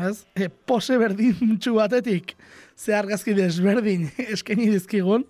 ez? 0.00 0.22
E, 0.32 0.48
pose 0.48 0.96
berdin 1.00 1.34
mutxu 1.42 1.74
batetik, 1.76 2.32
ze 2.78 2.96
argazki 2.96 3.34
desberdin 3.36 4.08
eskaini 4.32 4.70
dizkigun, 4.72 5.26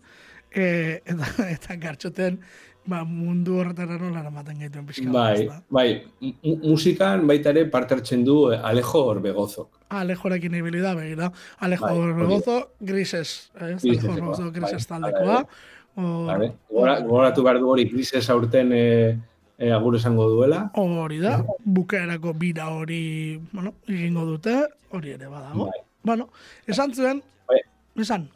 e, 0.54 1.00
eta, 1.02 1.32
eta 1.56 1.78
gartxoten 1.82 2.38
ba, 2.86 3.04
mundu 3.04 3.58
horretara 3.60 3.98
nola 3.98 4.20
eramaten 4.20 4.58
gaituen 4.58 4.86
pixka. 4.86 5.10
Bai, 5.12 5.42
ezta? 5.44 5.62
bai, 5.70 6.02
mu- 6.20 6.56
musikan 6.72 7.26
baita 7.26 7.50
ere 7.50 7.66
parte 7.66 7.94
hartzen 7.94 8.24
du 8.24 8.52
eh, 8.52 8.58
Alejo 8.62 9.04
Orbegozok. 9.12 9.68
Alejorekin 9.90 10.54
ibili 10.54 10.80
da, 10.80 10.94
begira. 10.94 11.32
Alejo 11.58 11.84
Bai, 11.86 11.94
da. 11.96 12.00
Orbegozo, 12.04 12.56
grises, 12.80 13.50
ez? 13.54 13.62
Alejo 13.62 13.78
Grisesekoa, 13.82 14.14
Orbegozo, 14.14 14.50
grises 14.52 14.86
bai, 14.88 15.00
taldekoa. 15.00 15.46
Vale? 15.96 16.52
Gora- 16.70 17.00
Gogoratu 17.02 17.42
behar 17.42 17.58
du 17.58 17.68
hori 17.68 17.88
krisis 17.90 18.30
aurten 18.30 18.72
e, 18.72 19.18
e, 19.58 19.70
agur 19.72 19.96
esango 19.96 20.28
duela. 20.30 20.70
Hori 20.74 21.18
da, 21.18 21.44
bukaerako 21.64 22.32
bira 22.34 22.68
hori, 22.70 23.40
bueno, 23.52 23.74
egingo 23.86 24.24
dute, 24.24 24.54
hori 24.90 25.10
ere 25.18 25.26
badago. 25.26 25.66
Bai. 25.66 25.80
Bueno, 26.02 26.28
esan 26.66 26.94
zuen, 26.94 27.22
Bai. 27.48 27.58
esan, 27.96 28.28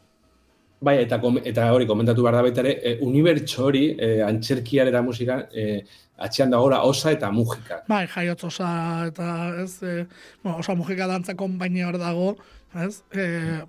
Bai, 0.83 0.97
eta, 1.01 1.19
eta 1.47 1.69
hori 1.71 1.87
komentatu 1.87 2.23
behar 2.25 2.35
da 2.35 2.41
baita 2.43 2.61
ere, 2.61 2.73
e, 2.83 2.97
unibertso 3.01 3.63
hori, 3.69 3.85
e, 3.95 4.19
antxerkian 4.25 4.89
eta 4.91 5.01
musikan, 5.01 5.45
e, 5.53 5.85
atxean 6.17 6.51
dagoela 6.51 6.81
osa 6.83 7.11
eta 7.15 7.31
mugika. 7.31 7.81
bai, 7.87 8.05
jaiotz 8.07 8.43
osa 8.43 8.67
eta 9.07 9.29
ez, 9.63 9.81
e, 9.83 10.05
bueno, 10.43 10.59
osa 10.59 10.75
mugika 10.75 11.07
dantza 11.07 11.35
konpainia 11.35 11.87
hor 11.87 11.97
dago, 11.97 12.35
ez, 12.75 13.01
e, 13.15 13.25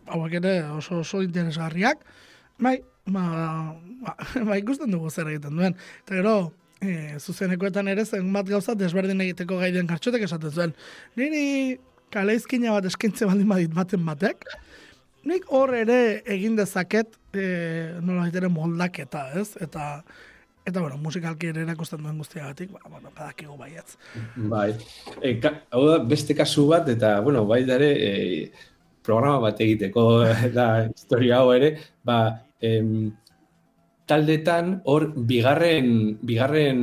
hauek 0.06 0.38
ere 0.42 0.62
oso 0.76 1.00
oso 1.00 1.22
interesgarriak, 1.22 2.04
bai, 2.58 2.80
ba, 3.06 3.24
ba, 4.02 4.16
ba, 4.48 4.58
ikusten 4.58 4.90
dugu 4.90 5.10
zer 5.10 5.30
egiten 5.30 5.56
duen. 5.56 5.76
Eta 6.04 6.20
gero, 6.20 6.36
e, 6.80 7.18
zuzenekoetan 7.18 7.88
ere 7.88 8.04
zen 8.04 8.32
bat 8.34 8.48
gauza 8.48 8.74
desberdin 8.74 9.22
egiteko 9.26 9.60
gai 9.62 9.72
den 9.74 9.86
kartxotek 9.90 10.26
esaten 10.26 10.52
zuen. 10.52 10.74
Niri 11.16 11.78
kaleizkina 12.14 12.74
bat 12.76 12.86
eskaintze 12.90 13.28
baldin 13.28 13.48
badit 13.50 13.74
baten 13.74 14.04
batek, 14.06 14.46
nik 15.26 15.50
hor 15.52 15.74
ere 15.74 16.22
egin 16.36 16.56
dezaket 16.58 17.18
e, 17.34 17.46
nola 18.04 18.28
ere 18.30 18.50
moldaketa, 18.52 19.26
ez? 19.38 19.50
Eta, 19.62 19.88
eta 20.66 20.80
bueno, 20.80 21.00
musikalki 21.02 21.50
ere 21.50 21.64
erakusten 21.66 22.02
duen 22.04 22.22
guztiagatik, 22.22 22.72
ba, 22.74 22.80
bueno, 22.88 23.12
badakigu 23.16 23.58
baietz. 23.58 23.96
Bai. 24.36 24.70
E, 25.20 25.36
ka, 25.42 25.52
hau 25.74 25.84
da, 25.90 25.98
beste 26.14 26.36
kasu 26.38 26.68
bat, 26.70 26.88
eta, 26.94 27.18
bueno, 27.26 27.44
baita 27.50 27.78
ere, 27.80 27.92
e, 27.92 28.72
programa 29.06 29.42
bat 29.48 29.60
egiteko, 29.66 30.06
da, 30.56 30.70
historia 30.94 31.42
hau 31.42 31.52
ere, 31.54 31.76
ba, 32.06 32.20
em, 32.64 33.12
taldetan 34.06 34.80
hor 34.86 35.10
bigarren, 35.28 36.18
bigarren 36.22 36.82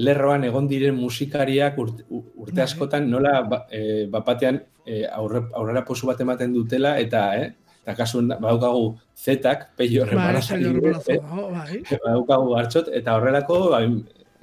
lerroan 0.00 0.44
egon 0.48 0.66
diren 0.68 0.96
musikariak 0.98 1.76
urte, 1.78 2.06
urte 2.10 2.56
Bai. 2.56 2.64
askotan 2.64 3.10
nola 3.10 3.34
ba, 3.46 3.60
e, 3.70 4.06
bapatean 4.10 4.58
e, 4.86 5.04
aurre, 5.06 5.44
aurrera 5.54 5.84
posu 5.86 6.08
bat 6.08 6.20
ematen 6.20 6.54
dutela 6.54 6.96
eta 6.98 7.26
eh, 7.38 7.52
eta 7.84 7.94
kasu 7.98 8.22
badaukagu 8.32 8.96
zetak, 9.16 9.68
peio 9.76 10.04
Bai, 10.06 10.10
reparazo, 10.14 10.48
serio 10.54 10.72
reparazo 10.72 11.12
dago, 11.20 11.50
bai. 11.52 11.82
badaukagu 11.92 12.56
hartxot, 12.58 12.88
eta 12.96 13.14
horrelako 13.18 13.60
bai, 13.76 13.86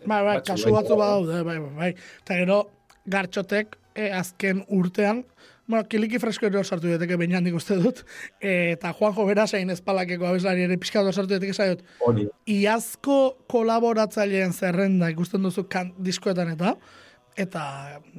Bai, 0.01 0.21
bai, 0.25 0.38
Batzu 0.38 0.54
kasu 0.54 0.69
bai. 0.69 0.73
batzu 0.82 0.95
badaude, 0.97 1.41
bai, 1.45 1.58
bai, 1.60 1.73
bai. 1.77 1.89
Eta 2.23 2.38
gero, 2.39 2.62
gartxotek, 3.06 3.75
e, 3.93 4.08
azken 4.17 4.63
urtean, 4.73 5.23
bueno, 5.67 5.86
kiliki 5.88 6.17
fresko 6.19 6.47
ere 6.49 6.63
sartu 6.65 6.89
daiteke 6.89 7.15
baina 7.21 7.38
handik 7.38 7.54
uste 7.56 7.77
dut, 7.80 8.01
e, 8.41 8.71
eta 8.73 8.93
Juanjo 8.97 9.25
Berasain 9.30 9.69
espalakeko 9.69 10.25
abeslari 10.27 10.65
ere 10.65 10.77
pixka 10.82 11.04
bat 11.06 11.13
sartu 11.15 11.36
daiteke 11.36 11.54
zaiot, 11.54 11.84
hori. 12.08 12.25
iazko 12.49 13.19
kolaboratzaileen 13.51 14.54
zerrenda 14.58 15.10
ikusten 15.13 15.43
duzu 15.45 15.67
kan, 15.69 15.93
diskoetan 16.01 16.49
eta, 16.56 16.73
eta, 17.39 17.63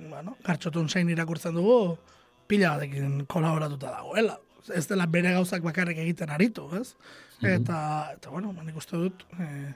bueno, 0.08 0.36
gartxotun 0.46 0.88
zein 0.88 1.10
irakurtzen 1.12 1.54
dugu, 1.58 1.96
pila 2.48 2.76
batekin 2.76 3.24
kolaboratuta 3.26 3.90
dagoela. 3.98 4.38
Ez 4.70 4.86
dela 4.86 5.06
bere 5.10 5.32
gauzak 5.34 5.64
bakarrik 5.64 5.98
egiten 5.98 6.30
aritu, 6.30 6.68
ez? 6.78 6.94
Eta, 7.42 7.78
eta 8.14 8.30
bueno, 8.30 8.52
nik 8.62 8.76
uste 8.78 8.96
dut, 8.96 9.24
eh, 9.42 9.72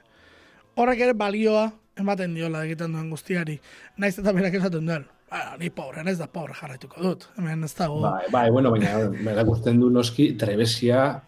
horrek 0.78 1.00
ere 1.08 1.14
balioa 1.18 1.72
ematen 1.98 2.34
diola 2.36 2.62
egiten 2.64 2.92
duen 2.94 3.10
guztiari. 3.10 3.56
Naiz 3.98 4.14
eta 4.18 4.32
berak 4.32 4.54
esaten 4.54 4.86
duen, 4.86 5.06
"Ba, 5.30 5.56
ni 5.58 5.70
pobre, 5.70 6.04
naiz 6.04 6.18
da 6.18 6.28
pobre 6.28 6.54
jarraituko 6.54 7.02
dut. 7.02 7.28
Hemen 7.36 7.64
ez 7.64 7.74
dago... 7.74 8.00
Bai, 8.00 8.26
bai, 8.30 8.50
bueno, 8.50 8.70
baina 8.70 8.92
erakusten 9.34 9.80
du 9.80 9.90
noski 9.90 10.36
trebesia 10.38 11.22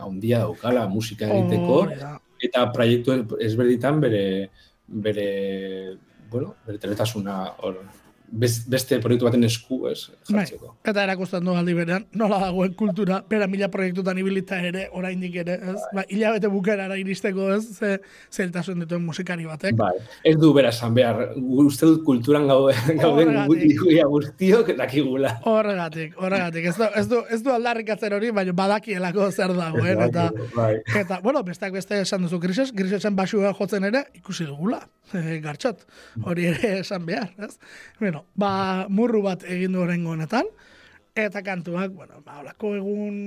handia 0.00 0.44
daukala 0.44 0.86
musika 0.88 1.28
egiteko 1.30 1.80
da. 1.92 2.14
eta 2.42 2.66
proiektu 2.74 3.16
ezberditan 3.40 4.00
bere 4.00 4.24
bere 4.86 5.96
bueno, 6.30 6.54
bere 6.66 6.78
teletasuna 6.78 7.42
hor 7.58 7.80
bes- 8.32 8.64
beste 8.70 8.98
proiektu 9.02 9.26
baten 9.26 9.44
esku, 9.44 9.86
ez, 9.90 10.10
Bai, 10.30 10.44
jartzeko. 10.44 10.74
eta 10.84 11.02
erakusten 11.04 11.44
du 11.44 11.54
aldi 11.56 11.74
berean, 11.74 12.06
nola 12.14 12.38
dagoen 12.46 12.74
kultura, 12.78 13.20
bera 13.28 13.46
mila 13.50 13.68
proiektutan 13.70 14.18
ibilita 14.18 14.60
ere, 14.62 14.88
oraindik 14.92 15.34
ere, 15.42 15.54
ez? 15.72 15.76
Ba, 15.94 16.04
hilabete 16.08 16.48
bukaerara 16.48 16.96
iristeko, 17.00 17.50
ez? 17.54 17.64
Ze, 17.78 17.98
zeltasun 18.32 18.80
dituen 18.84 19.02
musikari 19.04 19.46
batek. 19.46 19.76
Bai, 19.76 19.92
ez 20.24 20.36
du 20.38 20.52
bera 20.54 20.70
esan 20.74 20.94
behar, 20.94 21.32
uste 21.36 21.86
dut 21.86 22.04
kulturan 22.04 22.46
gaude, 22.50 22.74
gauden 23.00 23.34
guia 23.80 24.06
guztiok 24.06 24.74
dakigula. 24.78 25.36
Horregatik, 25.44 26.14
horregatik. 26.18 26.70
Ez 26.70 26.76
du, 26.76 26.84
ez 26.96 27.06
du, 27.08 27.22
ez 27.30 27.42
du 27.42 27.52
aldarrikatzen 27.54 28.12
hori, 28.16 28.30
baina 28.30 28.52
badakielako 28.56 29.30
zer 29.30 29.54
dagoen, 29.56 30.04
eta... 30.08 30.30
bai. 30.54 30.72
Eta, 31.00 31.20
bueno, 31.24 31.42
besteak 31.46 31.72
beste 31.74 32.00
esan 32.04 32.22
duzu 32.26 32.38
grises, 32.42 32.70
grisesen 32.76 33.16
basua 33.16 33.52
jotzen 33.58 33.84
ere 33.90 34.04
ikusi 34.14 34.46
dugula, 34.48 34.80
e, 35.14 35.38
gartxot. 35.42 35.84
Hori 36.24 36.46
ere 36.52 36.78
esan 36.80 37.06
behar, 37.06 37.30
ez? 37.38 37.56
Bueno, 37.98 38.19
ba, 38.38 38.86
murru 38.88 39.22
bat 39.24 39.44
egin 39.48 39.74
du 39.76 39.82
horrengo 39.82 40.14
honetan, 40.14 40.48
eta 41.18 41.42
kantuak, 41.46 41.92
bueno, 41.96 42.22
ba, 42.24 42.40
olako 42.44 42.76
egun... 42.78 43.18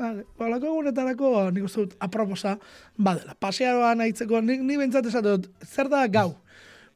Vale, 0.00 0.24
ba, 0.38 0.46
olako 0.46 0.70
egunetarako 0.70 1.30
nik 1.52 1.66
uste 1.66 1.84
dut 1.84 1.96
aproposa 2.00 2.54
badela. 2.96 3.34
Pasearoan 3.36 4.00
aitzeko, 4.06 4.40
nik 4.40 4.62
ni 4.64 4.78
bentsat 4.80 5.10
esate 5.10 5.34
dut, 5.34 5.50
zer 5.66 5.90
da 5.92 6.06
gau? 6.08 6.30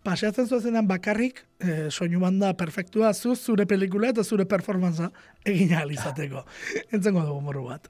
Paseatzen 0.04 0.48
zuezenan 0.48 0.88
bakarrik, 0.88 1.42
e, 1.60 1.90
soinu 1.90 2.20
banda 2.20 2.52
perfektua, 2.56 3.12
zu 3.12 3.34
zure 3.36 3.64
pelikula 3.68 4.10
eta 4.12 4.24
zure 4.24 4.44
performantza 4.48 5.10
egin 5.44 5.72
ahal 5.72 5.92
izateko. 5.92 6.44
Entzengo 6.92 7.24
dugu 7.24 7.40
morru 7.44 7.68
bat. 7.68 7.88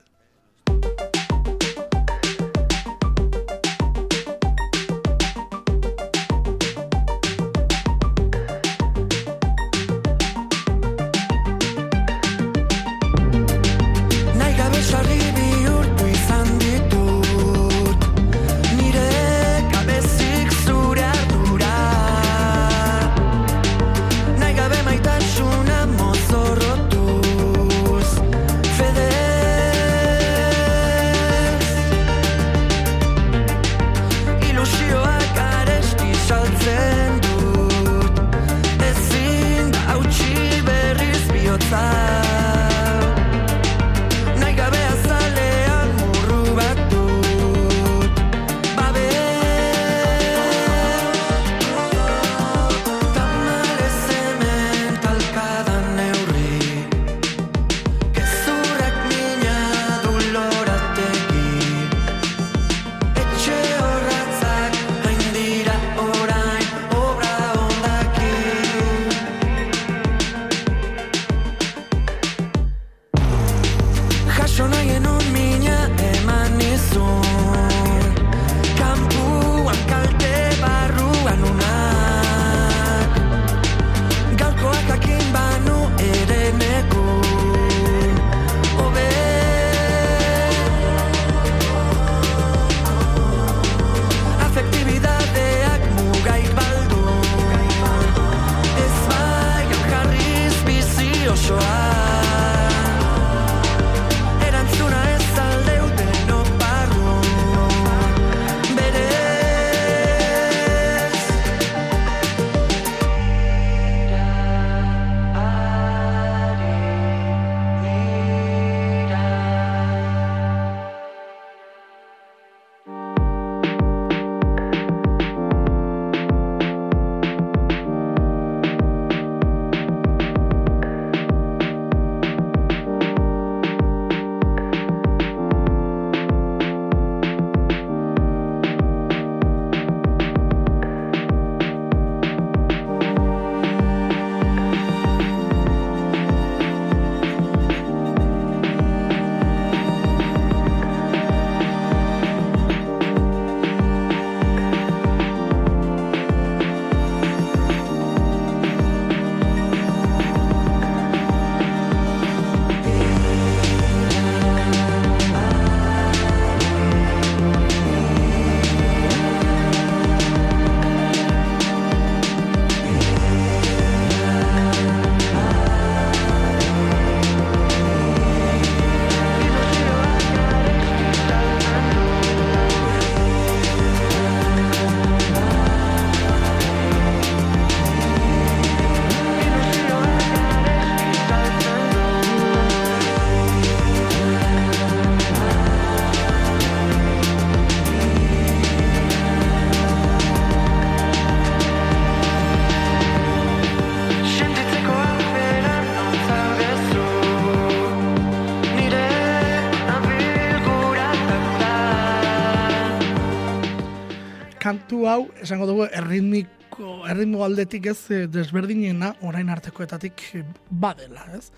Hau, 215.14 215.24
esango 215.42 215.66
dugu, 215.68 215.86
erritmiko, 215.94 216.90
erritmo 217.10 217.44
aldetik 217.46 217.86
ez 217.92 217.98
eh, 218.10 218.24
desberdinena, 218.30 219.12
orain 219.26 219.50
artekoetatik 219.52 220.24
eh, 220.40 220.44
badela, 220.70 221.26
ez? 221.36 221.50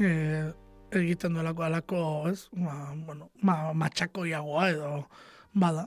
E, 0.00 0.12
egiten 1.02 1.36
duelako 1.36 1.66
alako, 1.66 2.02
ez? 2.30 2.46
Ma, 2.56 2.76
bueno, 3.06 3.30
ma, 3.44 3.56
matxakoiagoa 3.76 4.68
edo 4.72 4.92
bada, 5.52 5.86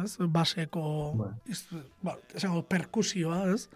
ez? 0.00 0.16
Baseko, 0.20 0.84
Bai. 1.20 1.32
iz, 1.52 1.64
ba, 2.04 2.16
esango 2.36 2.64
perkusioa, 2.68 3.44
ez? 3.52 3.68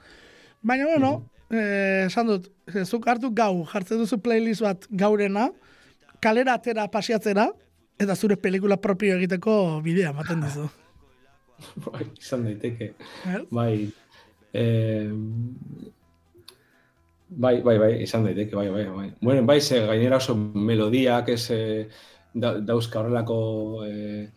Baina, 0.67 0.89
bueno, 0.89 1.13
eh, 1.51 2.07
esan 2.07 2.33
dut, 2.33 2.51
zuk 2.87 3.09
hartu 3.13 3.33
gau, 3.37 3.65
jartzen 3.73 4.01
duzu 4.03 4.21
playlist 4.25 4.65
bat 4.65 4.89
gaurena, 5.05 5.51
kalera 6.25 6.57
atera 6.57 6.89
pasiatzera, 6.93 7.51
eta 8.01 8.17
zure 8.17 8.37
pelikula 8.41 8.81
propio 8.81 9.17
egiteko 9.21 9.81
bidea 9.85 10.17
ematen 10.17 10.45
dizu. 10.45 10.69
Bai, 11.87 12.05
izan 12.19 12.45
daiteke. 12.47 12.93
Bai, 13.51 13.89
eh, 14.53 15.11
bai, 17.29 17.55
bai, 17.63 17.79
bai, 17.79 17.93
izan 18.03 18.27
daiteke, 18.27 18.57
bai, 18.57 18.69
bai, 18.71 18.85
bai. 18.91 19.09
Bueno, 19.21 19.45
bai, 19.49 19.61
ze 19.61 19.81
gainera 19.87 20.21
oso 20.21 20.37
melodiak, 20.37 21.29
ez, 21.29 21.51
eh, 21.51 21.89
da, 22.35 22.57
dauzka 22.61 23.01
horrelako 23.01 23.39
eh, 23.87 24.29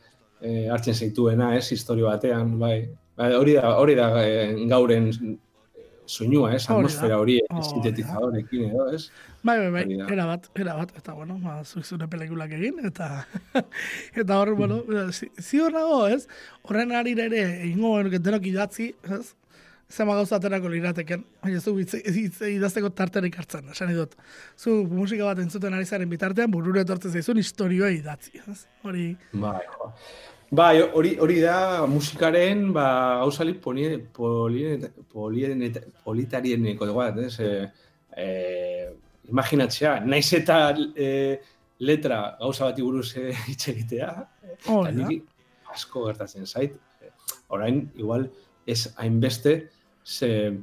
eh, 0.41 0.65
hartzen 0.71 0.95
zaituena, 0.95 1.53
ez, 1.57 1.67
historio 1.75 2.07
batean, 2.07 2.57
bai. 2.59 2.87
bai 3.19 3.33
hori 3.35 3.55
da, 3.59 3.75
hori 3.77 3.95
da 3.99 4.09
eh, 4.23 4.55
gauren 4.71 5.11
soinua, 6.09 6.49
ez, 6.57 6.63
atmosfera 6.65 7.19
hori, 7.21 7.35
da. 7.49 7.61
sintetizadorekin 7.69 8.63
edo, 8.71 8.87
ez? 8.97 9.03
Bai, 9.45 9.57
bai, 9.61 9.69
bai, 9.75 9.83
era 10.11 10.25
bat, 10.25 10.47
era 10.57 10.73
bat, 10.79 10.93
eta 10.97 11.13
bueno, 11.13 11.37
ba, 11.43 11.59
zuk 11.63 11.85
zure 11.85 12.07
pelikulak 12.11 12.51
egin, 12.57 12.79
eta 12.89 13.09
eta 14.23 14.39
hor, 14.41 14.55
bueno, 14.57 14.81
zi- 15.13 15.29
ziur 15.39 15.71
nago, 15.75 16.07
ez? 16.11 16.23
Horren 16.65 16.95
harira 16.97 17.27
ere, 17.29 17.43
egingo 17.67 17.93
genuke 17.99 18.19
denok 18.25 18.49
idatzi, 18.51 18.89
ez? 19.15 19.27
Zema 19.89 20.13
gauza 20.13 20.37
aterako 20.37 20.69
lirateken, 20.69 21.23
baina 21.41 21.59
zu 21.65 21.71
idazteko 21.79 22.91
tarterik 22.93 23.39
hartzen, 23.41 23.71
esan 23.73 23.89
dut. 23.97 24.11
Zu 24.57 24.83
musika 24.85 25.25
bat 25.31 25.39
entzuten 25.41 25.73
ari 25.73 25.87
zaren 25.89 26.09
bitartean, 26.11 26.51
burure 26.53 26.83
etortzen 26.85 27.15
zaizun 27.17 27.41
historioa 27.41 27.89
idatzi, 27.95 28.37
ez? 28.51 28.59
Hori, 28.85 29.07
Bai. 29.33 29.55
Bai, 30.51 30.81
hori 30.81 31.13
hori 31.21 31.37
da 31.43 31.85
musikaren 31.85 32.71
ba 32.73 33.19
gauzali 33.21 33.53
poli 33.53 33.99
poli 34.13 34.63
poli 35.11 35.71
politarieneko 36.03 36.87
bat, 36.93 37.17
ez? 37.21 37.39
Eh, 37.39 37.67
eh, 38.17 38.89
imaginatzea, 39.29 39.99
naiz 40.05 40.33
eta 40.33 40.57
eh, 40.95 41.37
letra 41.79 42.35
gauza 42.39 42.65
bati 42.65 42.81
buruz 42.81 43.13
hitz 43.49 43.67
egitea, 43.69 44.09
eta 44.55 44.79
da. 44.87 44.91
niri 44.91 45.21
asko 45.73 46.07
gertatzen 46.07 46.47
zait. 46.47 46.73
Orain 47.49 47.85
igual 47.95 48.27
ez 48.65 48.87
hainbeste 48.97 49.69
ze 50.03 50.57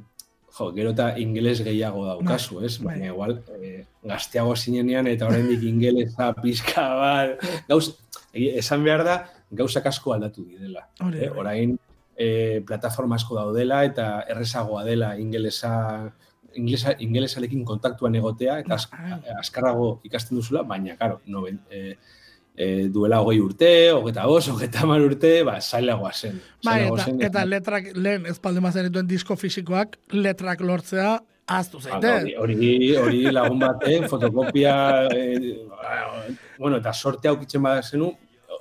jo, 0.57 0.71
gero 0.75 0.91
eta 0.91 1.13
ingeles 1.17 1.61
gehiago 1.63 2.05
daukazu, 2.09 2.59
ez? 2.65 2.77
bai. 2.79 2.97
Baina 2.97 3.13
igual 3.13 3.37
eh, 3.61 3.85
gazteago 4.03 4.55
zinenean 4.55 5.07
eta 5.07 5.27
oraindik 5.31 5.63
ingelesa 5.63 6.33
pizka 6.41 6.87
bat, 6.99 7.49
gauz, 7.69 7.95
esan 8.33 8.83
behar 8.83 9.03
da, 9.07 9.17
gauzak 9.51 9.85
asko 9.85 10.13
aldatu 10.13 10.43
direla. 10.45 10.87
Hori 11.01 11.19
Eh, 11.25 11.29
bai. 11.29 11.39
orain 11.39 11.79
eh, 12.17 12.61
plataforma 12.65 13.15
asko 13.15 13.35
daudela 13.35 13.83
eta 13.85 14.23
errezagoa 14.27 14.83
dela 14.83 15.17
ingelesa 15.19 16.11
ingelesa, 16.55 16.95
ingelesarekin 16.99 17.63
kontaktuan 17.65 18.15
egotea 18.15 18.59
eta 18.59 18.77
Bai. 18.91 19.19
azkarrago 19.39 19.99
ikasten 20.03 20.37
duzula, 20.37 20.63
baina, 20.63 20.95
karo, 20.97 21.19
no, 21.27 21.43
eh, 21.47 21.95
eh, 22.57 22.87
duela 22.89 23.19
hogei 23.21 23.39
urte, 23.39 23.91
hogeta 23.91 24.25
bos, 24.25 24.47
hogeta 24.49 24.79
hamar 24.81 25.01
urte, 25.01 25.43
ba, 25.43 25.59
zailagoa 25.61 26.11
zen. 26.13 26.41
Zailagoa 26.65 26.97
eta, 26.97 27.05
zen, 27.05 27.21
eta 27.21 27.45
letrak, 27.45 27.91
lehen 27.95 28.25
ez 28.25 28.39
palde 28.39 28.59
mazenituen 28.65 29.05
disko 29.07 29.35
fisikoak, 29.37 29.99
letrak 30.11 30.61
lortzea, 30.61 31.19
aztu 31.45 31.77
Ah, 31.77 31.81
zaite. 32.01 32.35
hori, 32.39 32.95
hori, 32.97 33.21
lagun 33.31 33.59
baten, 33.59 34.09
fotokopia, 34.09 35.05
eh, 35.13 35.67
bueno, 36.57 36.77
eta 36.77 36.93
sorte 36.93 37.27
aukitzen 37.29 37.61
bada 37.61 37.83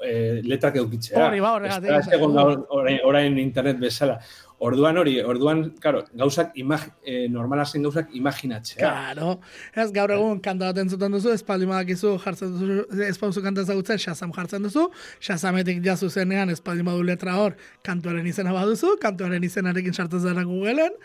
eh, 0.06 0.40
letrak 0.44 0.76
eukitzea. 0.80 1.28
Hori 1.28 1.40
ba, 1.42 1.52
horregatik 1.56 1.90
Ez 1.90 2.06
da, 2.06 2.16
egon 2.16 2.36
orain, 2.38 2.98
orain 3.04 3.38
internet 3.42 3.80
bezala. 3.82 4.18
Orduan 4.66 4.96
hori, 4.96 5.18
orduan, 5.20 5.58
karo, 5.84 6.00
gauzak, 6.16 6.54
imag, 6.56 6.86
eh, 7.04 7.26
normala 7.28 7.66
zen 7.66 7.82
gauzak 7.84 8.14
imaginatzea. 8.16 8.78
Claro. 8.80 9.34
Ez 9.76 9.90
gaur 9.92 10.14
egun 10.14 10.38
kanta 10.40 10.70
bat 10.70 10.80
entzuten 10.80 11.12
duzu, 11.12 11.34
espaldi 11.36 11.68
badakizu 11.68 12.14
jartzen 12.22 12.54
duzu, 12.54 12.86
ez 13.04 13.18
pauzu 13.20 13.42
kanta 13.44 13.66
ezagutzen, 13.66 14.00
Shazam 14.00 14.32
jartzen 14.32 14.64
duzu, 14.64 14.86
Shazametik 15.20 15.82
jazu 15.84 16.08
zenean 16.08 16.54
espaldi 16.54 16.86
badu 16.86 17.04
letra 17.04 17.36
hor, 17.36 17.58
kantuaren 17.84 18.26
izena 18.26 18.54
baduzu, 18.56 18.94
kantuaren 19.02 19.44
izenarekin 19.44 19.92
sartzen 19.92 20.24
zara 20.24 20.46
Googleen, 20.48 20.96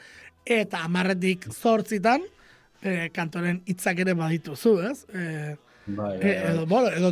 eta 0.45 0.85
amarretik 0.87 1.49
zortzitan, 1.51 2.23
eh, 2.83 3.09
kantuaren 3.11 3.59
hitzak 3.67 3.99
ere 3.99 4.15
badituzu, 4.15 4.77
ez? 4.91 5.03
Eh, 5.11 5.57
E, 5.59 5.70
bai, 5.87 6.17
bai. 6.19 6.29
edo, 6.51 6.65
bueno, 6.65 6.89
edo 6.89 7.11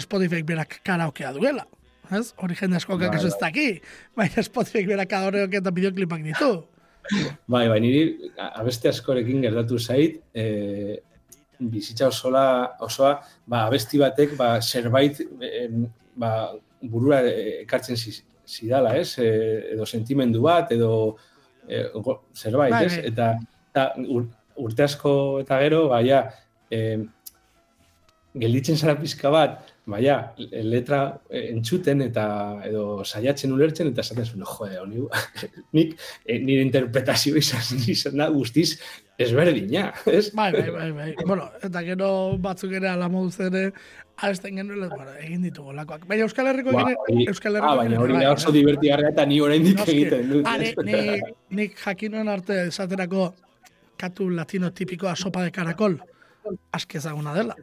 Spotify 0.00 0.42
berak 0.42 0.80
karaokea 0.84 1.32
duela. 1.32 1.66
Ez? 2.10 2.32
Hori 2.42 2.56
jende 2.58 2.76
asko 2.76 2.96
Bai, 2.98 3.06
ez 3.14 3.22
bai. 3.22 3.38
daki. 3.40 3.68
Baina 4.16 4.42
Spotify 4.42 4.84
berak 4.86 5.08
karaoke 5.10 5.56
eta 5.60 5.70
bideoklipak 5.70 6.22
ditu. 6.26 6.50
Bai, 7.48 7.68
bai, 7.68 7.78
niri 7.80 8.30
abeste 8.54 8.88
askorekin 8.90 9.40
gertatu 9.42 9.78
zait, 9.78 10.20
e, 10.34 10.98
bizitza 11.60 12.08
osola, 12.08 12.76
osoa, 12.80 13.20
ba, 13.46 13.64
abesti 13.66 13.98
batek, 13.98 14.36
ba, 14.36 14.60
zerbait, 14.60 15.20
em, 15.40 15.86
ba, 16.16 16.52
burura 16.82 17.22
eh, 17.26 17.62
ekartzen 17.62 17.96
zi- 17.96 18.22
zidala, 18.46 18.94
ez? 18.96 19.18
E, 19.18 19.26
edo 19.74 19.86
sentimendu 19.86 20.42
bat, 20.42 20.70
edo 20.72 21.16
e, 21.68 21.82
go- 21.94 22.22
zerbait, 22.34 22.70
Bai, 22.72 22.84
ez? 22.86 22.96
bai. 22.96 23.06
Eta, 23.10 23.30
eta 23.70 23.86
ur- 24.06 24.28
urte 24.56 24.82
asko 24.82 25.12
eta 25.40 25.58
gero, 25.60 25.88
ba, 25.88 26.00
ja, 26.04 26.22
eh, 26.70 26.98
gelditzen 28.38 28.76
zara 28.78 28.94
pizka 29.00 29.30
bat, 29.32 29.58
baina, 29.90 30.32
letra 30.62 31.00
eh, 31.28 31.48
entzuten 31.50 32.02
eta 32.04 32.24
edo 32.68 33.02
saiatzen 33.04 33.52
ulertzen 33.52 33.90
eta 33.90 34.04
esaten 34.04 34.26
zuen, 34.28 34.44
jode, 34.46 34.76
honi, 34.78 35.02
nik 35.76 35.96
eh, 36.24 36.38
nire 36.38 36.62
interpretazio 36.62 37.34
izan, 37.40 37.80
izan 37.94 38.20
da 38.20 38.28
guztiz 38.30 38.76
ezberdina, 39.20 39.88
ez? 40.06 40.30
Bai, 40.36 40.52
bai, 40.54 40.68
bai, 40.70 40.92
bai. 40.96 41.08
bueno, 41.26 41.48
eta 41.60 41.82
gero 41.84 42.12
batzuk 42.40 42.72
ere 42.78 42.88
ala 42.92 43.08
moduz 43.12 43.40
ere 43.48 43.66
abesten 44.20 44.60
genuela, 44.60 44.88
bueno, 44.92 45.16
egin 45.24 45.42
ditugu 45.48 45.74
lakoak. 45.74 46.06
Baina 46.08 46.24
Euskal 46.28 46.48
Herriko 46.52 46.72
Ba, 46.76 46.86
gine, 47.08 47.26
Euskal 47.32 47.56
ah, 47.56 47.58
Herriko 47.58 47.76
baina 47.82 47.90
gine- 47.90 48.02
hori 48.04 48.16
bai, 48.16 48.24
da 48.24 48.32
oso 48.36 48.52
bai. 48.52 48.58
divertigarria 48.60 49.10
eta 49.12 49.26
ni 49.26 49.40
oraindik 49.42 49.82
egiten 49.88 50.30
dut. 50.30 50.46
Ah, 50.48 50.56
ni, 50.60 50.72
ni, 50.86 51.20
nik 51.60 51.76
jakinuen 51.82 52.28
arte 52.28 52.62
esaterako 52.68 53.32
katu 54.00 54.30
latino 54.32 54.70
tipikoa 54.70 55.16
sopa 55.16 55.42
de 55.44 55.50
caracol 55.52 55.98
aski 56.72 56.96
ezaguna 57.00 57.34
dela. 57.36 57.56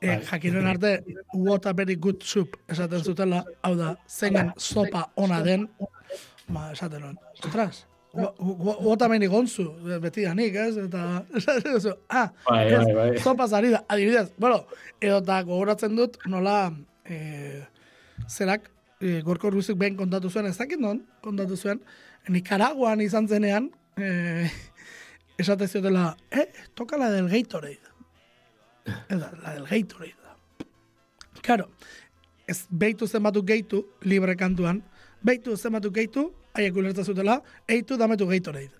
E, 0.00 0.06
Bai. 0.06 0.20
jakinuen 0.26 0.66
arte 0.66 1.04
what 1.32 1.66
a 1.66 1.72
very 1.72 1.96
good 1.96 2.22
soup 2.22 2.56
esaten 2.68 3.02
zutela, 3.02 3.44
hau 3.62 3.74
da, 3.76 3.94
zeinen 4.08 4.52
sopa 4.56 5.10
ona 5.16 5.40
den, 5.42 5.68
ba, 6.48 6.70
esaten 6.72 7.00
nuen, 7.00 7.18
ostras, 7.42 7.84
Gota 8.14 9.08
meni 9.10 9.26
gontzu, 9.26 9.64
beti 10.02 10.22
da 10.22 10.34
nik, 10.38 10.54
ez? 10.54 10.76
Eta, 10.84 11.24
esaten 11.34 11.96
ah, 12.08 12.28
Bai, 12.46 12.70
bai, 12.70 12.92
bai. 12.94 13.06
sopa 13.18 13.48
zari 13.48 13.72
da, 13.72 13.80
adibidez. 13.90 14.28
Bueno, 14.38 14.60
edo 15.00 15.18
eta 15.18 15.40
gogoratzen 15.42 15.96
dut, 15.98 16.20
nola, 16.30 16.68
e, 17.04 17.64
zerak, 18.28 18.70
e, 19.00 19.20
gorko 19.26 19.50
ruizik 19.50 19.78
behin 19.80 19.98
kontatu 19.98 20.30
zuen, 20.30 20.46
ez 20.46 20.56
dakit 20.58 20.78
non, 20.78 21.02
kontatu 21.26 21.58
zuen, 21.58 21.82
Nicaraguan 22.30 23.02
izan 23.02 23.26
zenean, 23.28 23.68
e, 23.98 24.46
esate 25.42 25.66
ziotela, 25.66 26.12
eh, 26.30 26.46
toka 26.74 26.96
la 26.96 27.10
del 27.10 27.28
Gatorade. 27.28 27.93
Eta, 28.84 29.30
la 29.42 29.54
del 29.54 29.64
Gatorade 29.66 30.14
da. 30.22 30.36
Claro, 31.42 31.68
ez 32.48 32.66
beitu 32.70 33.06
zenbatu 33.08 33.42
geitu, 33.44 33.84
libre 34.02 34.36
kantuan, 34.36 34.82
beitu 35.24 35.56
zenbatu 35.56 35.90
geitu, 35.92 36.26
haiek 36.54 36.76
ulertzen 36.76 37.04
zutela, 37.04 37.38
eitu 37.68 37.96
dametu 38.00 38.26
Gatorade. 38.28 38.70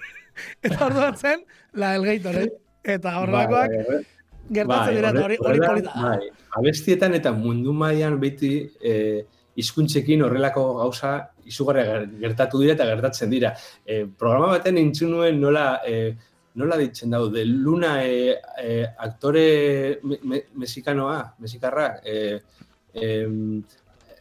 eta 0.66 0.86
orduan 0.86 1.16
zen, 1.16 1.44
la 1.72 1.92
del 1.94 2.04
Gatorade. 2.08 2.52
Eta 2.84 3.14
horrelakoak, 3.20 3.70
Bai, 3.70 3.84
bai, 3.84 3.94
bai. 3.96 4.02
gertatzen 4.52 4.96
dira, 4.98 5.10
hori 5.24 5.38
hori 5.40 5.84
da. 5.86 5.92
bai, 5.96 6.26
abestietan 6.60 7.14
eta 7.16 7.30
mundu 7.32 7.72
mailan 7.72 8.18
beti 8.20 8.50
eh, 8.84 9.22
hizkuntzekin 9.56 10.20
horrelako 10.26 10.64
gauza 10.82 11.14
izugarri 11.48 11.84
ger- 11.88 12.10
gertatu 12.20 12.60
dira 12.60 12.74
eta 12.76 12.84
gertatzen 12.90 13.30
dira. 13.32 13.54
Eh, 13.86 14.04
programa 14.18 14.50
baten 14.56 14.76
entzun 14.82 15.14
nuen 15.16 15.40
nola 15.40 15.80
eh, 15.86 16.12
nola 16.54 16.76
ditzen 16.78 17.10
dau, 17.10 17.28
de 17.30 17.44
Luna 17.44 18.04
eh, 18.04 18.38
eh, 18.62 18.86
aktore 18.98 19.98
me, 20.02 20.18
me, 20.22 20.42
mexikanoa, 20.54 21.34
mexikarra, 21.38 22.00
eh, 22.04 22.40
em, 22.94 23.62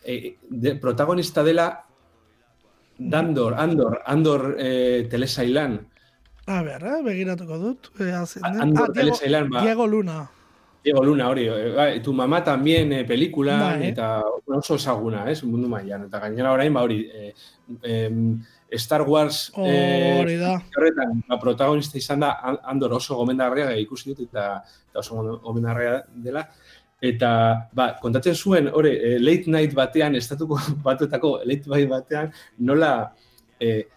eh, 0.04 0.36
de, 0.50 0.76
protagonista 0.76 1.43
dela 1.43 1.86
Dandor, 2.98 3.56
Andor, 3.58 4.02
Andor 4.06 4.56
eh, 4.60 5.08
telesailan. 5.10 5.80
A 6.46 6.62
ber, 6.62 6.84
eh, 6.84 7.02
begiratuko 7.04 7.58
dut. 7.58 7.89
Eh, 8.00 8.12
hazen 8.12 8.43
den. 8.43 8.62
Andor 8.62 8.89
Ah, 8.89 8.91
Diego, 8.93 8.93
telesailan, 8.93 9.50
ba, 9.50 9.62
Diego 9.63 9.88
Luna. 9.88 10.30
Diego 10.84 11.04
Luna, 11.04 11.30
hori, 11.30 11.46
eh, 11.48 11.72
bai, 11.76 12.02
tu 12.04 12.12
mamá 12.13 12.43
también 12.43 12.91
eh, 12.91 13.06
pelikulan, 13.06 13.80
Bai. 13.80 13.88
eta 13.89 14.22
oso 14.48 14.76
ezaguna, 14.76 15.30
ez, 15.32 15.41
mundu 15.43 15.69
mailan. 15.69 16.06
Eta 16.10 16.19
gainera 16.19 16.52
orain, 16.52 16.74
ba, 16.74 16.82
hori, 16.84 17.10
eh, 17.13 17.34
em, 17.84 18.41
Star 18.74 19.04
Wars 19.04 19.52
eh, 19.56 20.19
Hori 20.22 20.36
da. 20.38 20.56
horretan, 20.76 21.24
ba, 21.28 21.38
protagonista 21.39 21.98
izan 21.98 22.19
da 22.26 22.32
An- 22.41 22.60
Andor 22.65 22.93
oso 22.98 23.15
gomendarria 23.15 23.78
ikusi 23.78 24.10
dut, 24.12 24.26
eta, 24.28 24.63
eta 24.89 25.00
oso 25.00 25.39
gomendarria 25.43 26.04
dela. 26.10 26.48
Eta, 27.00 27.30
ba, 27.72 27.96
kontatzen 28.02 28.36
zuen, 28.36 28.67
hori, 28.74 28.91
eh, 28.98 29.17
late 29.19 29.48
night 29.52 29.74
batean, 29.74 30.15
estatuko 30.15 30.58
batuetako 30.84 31.38
late 31.46 31.69
night 31.69 31.89
batean, 31.89 32.32
nola 32.60 33.13
eh, 33.60 33.88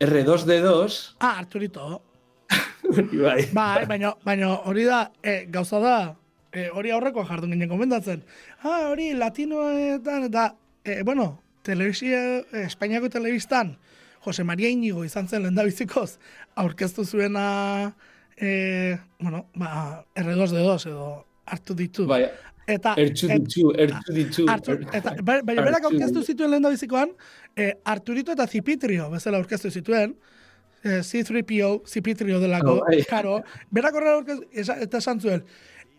R2D2, 0.00 1.14
Ah, 1.20 1.38
Arturito. 1.38 2.02
bai, 3.22 3.46
Bai, 3.52 3.86
baina, 3.86 4.14
baina 4.24 4.48
hori 4.66 4.84
da, 4.84 5.04
e, 5.22 5.46
gauza 5.48 5.78
da, 5.80 6.16
e, 6.52 6.68
hori 6.70 6.90
aurrekoa 6.92 7.24
jardun 7.28 7.50
ginen 7.54 7.68
komendatzen. 7.70 8.22
Ah, 8.62 8.88
hori 8.90 9.12
latinoetan, 9.14 10.24
eta, 10.28 10.54
e, 10.84 11.02
bueno, 11.02 11.40
telebizia, 11.64 12.20
e, 12.52 12.64
Espainiako 12.66 13.08
telebistan, 13.08 13.76
Jose 14.24 14.44
Maria 14.44 14.68
Inigo 14.70 15.04
izan 15.04 15.26
zen 15.28 15.42
lendabizikoz, 15.42 16.18
aurkeztu 16.54 17.04
zuena, 17.04 17.92
e, 18.36 18.96
bueno, 19.20 19.46
ba, 19.56 20.04
R2D2 20.14 20.86
edo 20.92 21.08
hartu 21.46 21.74
ditu. 21.74 22.06
bai, 22.06 22.26
eta, 22.66 22.94
ertzu 22.96 23.26
et- 23.30 23.42
ditu, 23.48 23.72
ertzu 23.76 24.12
ditu. 24.14 24.44
Artur, 24.48 24.84
eta, 24.94 25.16
ba- 25.22 25.40
baina 25.42 25.62
berak 25.66 25.84
aurkeztu 25.90 26.22
zituen 26.22 26.50
lehen 26.50 26.68
bizikoan, 26.70 27.10
eh, 27.56 27.72
Arturito 27.84 28.32
eta 28.32 28.46
Zipitrio 28.46 29.10
bezala 29.10 29.38
aurkeztu 29.38 29.70
zituen, 29.70 30.14
eh, 30.84 31.00
C3PO, 31.02 31.82
Zipitrio 31.86 32.38
delako, 32.40 32.78
Oh, 32.78 32.84
bai. 32.86 33.02
karo, 33.10 33.42
berak 33.70 33.94
horrela 33.94 34.14
aurkeztu, 34.20 34.46
eta 34.54 34.98
esan 34.98 35.20
zuen, 35.20 35.42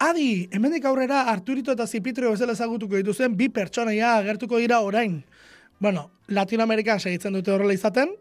Adi, 0.03 0.49
hemendik 0.51 0.83
aurrera 0.89 1.21
Arturito 1.31 1.71
eta 1.77 1.85
Zipitrio 1.87 2.33
bezala 2.33 2.57
ezagutuko 2.57 2.97
dituzuen 2.99 3.37
bi 3.39 3.47
pertsonaia 3.53 4.17
agertuko 4.17 4.59
dira 4.59 4.81
orain. 4.83 5.21
Bueno, 5.79 6.09
Latinoamerikan 6.27 6.99
segitzen 6.99 7.37
dute 7.37 7.53
horrela 7.53 7.75
izaten, 7.77 8.11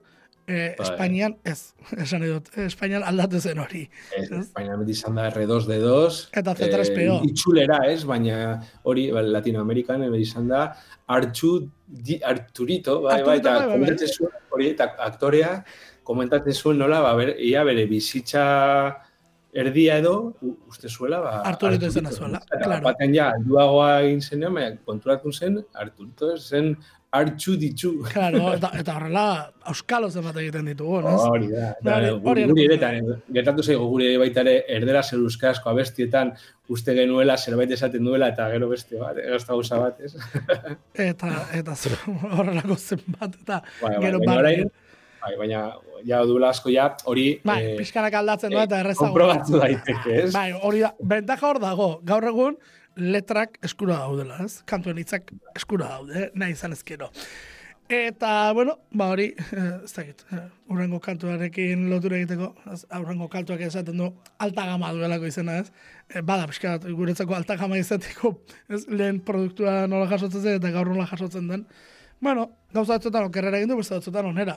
eh, 0.46 0.76
Bai. 0.78 0.86
Espainian 0.86 1.34
ez, 1.42 1.74
esan 2.04 2.22
nahi 2.22 2.30
dut, 2.36 2.52
eh, 2.54 2.68
Espainian 2.68 3.02
aldatu 3.08 3.40
zen 3.40 3.58
hori. 3.64 3.82
Ez, 4.14 4.28
Baina 4.54 4.78
beti 4.78 4.94
izan 4.94 5.18
da 5.18 5.26
R2D2. 5.32 5.98
Eta 6.38 6.54
C3PO. 6.60 7.18
Eh, 7.18 7.30
itxulera, 7.32 7.82
ez? 7.90 8.02
Baina 8.06 8.38
hori 8.86 9.10
ba, 9.10 9.26
Latinoamerikan 9.40 10.06
beti 10.06 10.28
izan 10.28 10.50
da 10.52 10.68
Artxu, 11.10 11.56
di, 11.86 12.20
Arturito, 12.22 13.00
bai, 13.08 13.22
bai, 13.26 13.40
eta 13.42 13.58
bai, 13.58 13.66
bai. 13.66 13.78
komentatzen 13.78 14.18
zuen, 14.20 14.42
hori, 14.54 14.74
eta 14.76 14.92
aktorea 15.10 15.56
komentatzen 16.06 16.54
zuen 16.54 16.78
nola, 16.78 17.02
ba, 17.02 17.16
ber, 17.18 17.34
ia 17.42 17.66
bere 17.66 17.90
bizitza 17.90 18.44
erdia 19.52 19.98
edo, 20.00 20.34
uste 20.68 20.88
zuela, 20.88 21.20
ba, 21.20 21.34
Arturito 21.44 21.86
izena 21.86 22.10
zuela, 22.10 22.40
claro. 22.48 22.82
Baten 22.86 23.12
ja, 23.14 23.30
alduagoa 23.36 24.00
egin 24.06 24.22
zenean, 24.24 24.54
baina 24.56 24.76
konturatu 24.88 25.32
zen, 25.32 25.60
Arturito 25.74 26.36
zen 26.38 26.76
Artxu 27.12 27.58
ditxu. 27.60 27.90
Claro, 28.08 28.38
eta, 28.56 28.70
eta 28.80 28.94
horrela, 28.96 29.24
auskalo 29.68 30.08
zenbat 30.08 30.38
egiten 30.40 30.70
ditugu, 30.70 31.02
ez? 31.04 31.18
Hori 31.28 31.50
da. 31.52 31.74
Eta 31.82 31.96
hori- 32.32 32.46
guri 32.48 32.64
ere, 32.64 32.78
eta 32.78 32.88
gertatu 33.36 33.62
zaigu 33.66 33.84
guri 33.90 34.06
ere 34.08 34.22
baita 34.22 34.40
ere, 34.40 34.54
erdera 34.78 35.02
zer 35.04 35.18
euskarazko 35.20 35.68
abestietan 35.74 36.32
uste 36.72 36.94
genuela 36.96 37.36
zerbait 37.36 37.70
esaten 37.76 38.08
duela 38.08 38.30
eta 38.32 38.46
gero 38.54 38.70
beste 38.70 38.96
bat, 38.96 39.20
gazta 39.28 39.52
gauza 39.52 39.82
bat, 39.82 40.00
ez? 40.00 40.14
eta 40.94 41.34
eta 41.60 41.76
horrelako 42.38 42.78
zenbat 42.80 43.36
eta 43.42 43.60
Bai, 43.82 43.90
bai, 43.90 44.00
gero 44.06 44.22
baina 44.24 44.70
bai, 45.22 45.36
bai, 45.36 45.38
baina 45.38 45.62
ja 46.06 46.22
duela 46.26 46.50
asko 46.50 46.70
ja 46.72 46.90
hori 47.06 47.26
bai, 47.46 47.60
eh, 47.62 47.78
pixkanak 47.78 48.14
aldatzen 48.14 48.52
da 48.54 48.66
eta 48.66 48.82
errezago. 48.82 49.12
konprobatu 49.12 49.62
daiteke, 49.62 50.18
ez? 50.24 50.32
Bai, 50.34 50.50
hori 50.52 50.82
da, 50.84 50.92
bentaja 51.14 51.48
hor 51.48 51.60
dago, 51.62 51.88
gaur 52.04 52.26
egun 52.32 52.58
letrak 52.96 53.58
eskura 53.64 54.02
daudela, 54.02 54.42
ez? 54.44 54.60
Kantuen 54.68 54.98
hitzak 55.00 55.32
eskura 55.56 55.88
daude, 55.94 56.30
nahi 56.34 56.56
izan 56.58 56.74
ezkero. 56.76 57.10
Eta, 57.92 58.52
bueno, 58.56 58.78
ba 58.96 59.10
hori, 59.12 59.26
eh, 59.52 59.84
ez 59.84 59.92
dakit, 59.92 60.24
eh, 60.32 60.42
urrengo 60.72 61.00
kantuarekin 61.00 61.88
lotura 61.90 62.16
egiteko, 62.16 62.54
aurrengo 62.88 63.28
kantuak 63.28 63.60
esaten 63.60 63.98
du 63.98 64.08
alta 64.38 64.64
gama 64.66 64.92
duelako 64.96 65.28
izena, 65.28 65.58
ez? 65.60 65.72
E, 66.08 66.22
bada, 66.22 66.46
pixka 66.48 66.78
guretzako 66.86 67.34
alta 67.36 67.56
gama 67.60 67.76
izateko, 67.76 68.38
ez, 68.68 68.86
lehen 68.88 69.20
produktua 69.20 69.86
nola 69.86 70.08
jasotzen 70.08 70.40
zen 70.40 70.60
eta 70.60 70.70
gaur 70.70 70.88
nola 70.88 71.06
jasotzen 71.10 71.48
den. 71.48 71.66
Bueno, 72.20 72.48
gauza 72.72 72.96
batzuetan 72.96 73.28
okerrera 73.28 73.58
egin 73.58 73.68
du, 73.68 73.76
beste 73.76 73.98
batzuetan 73.98 74.30
onera. 74.30 74.56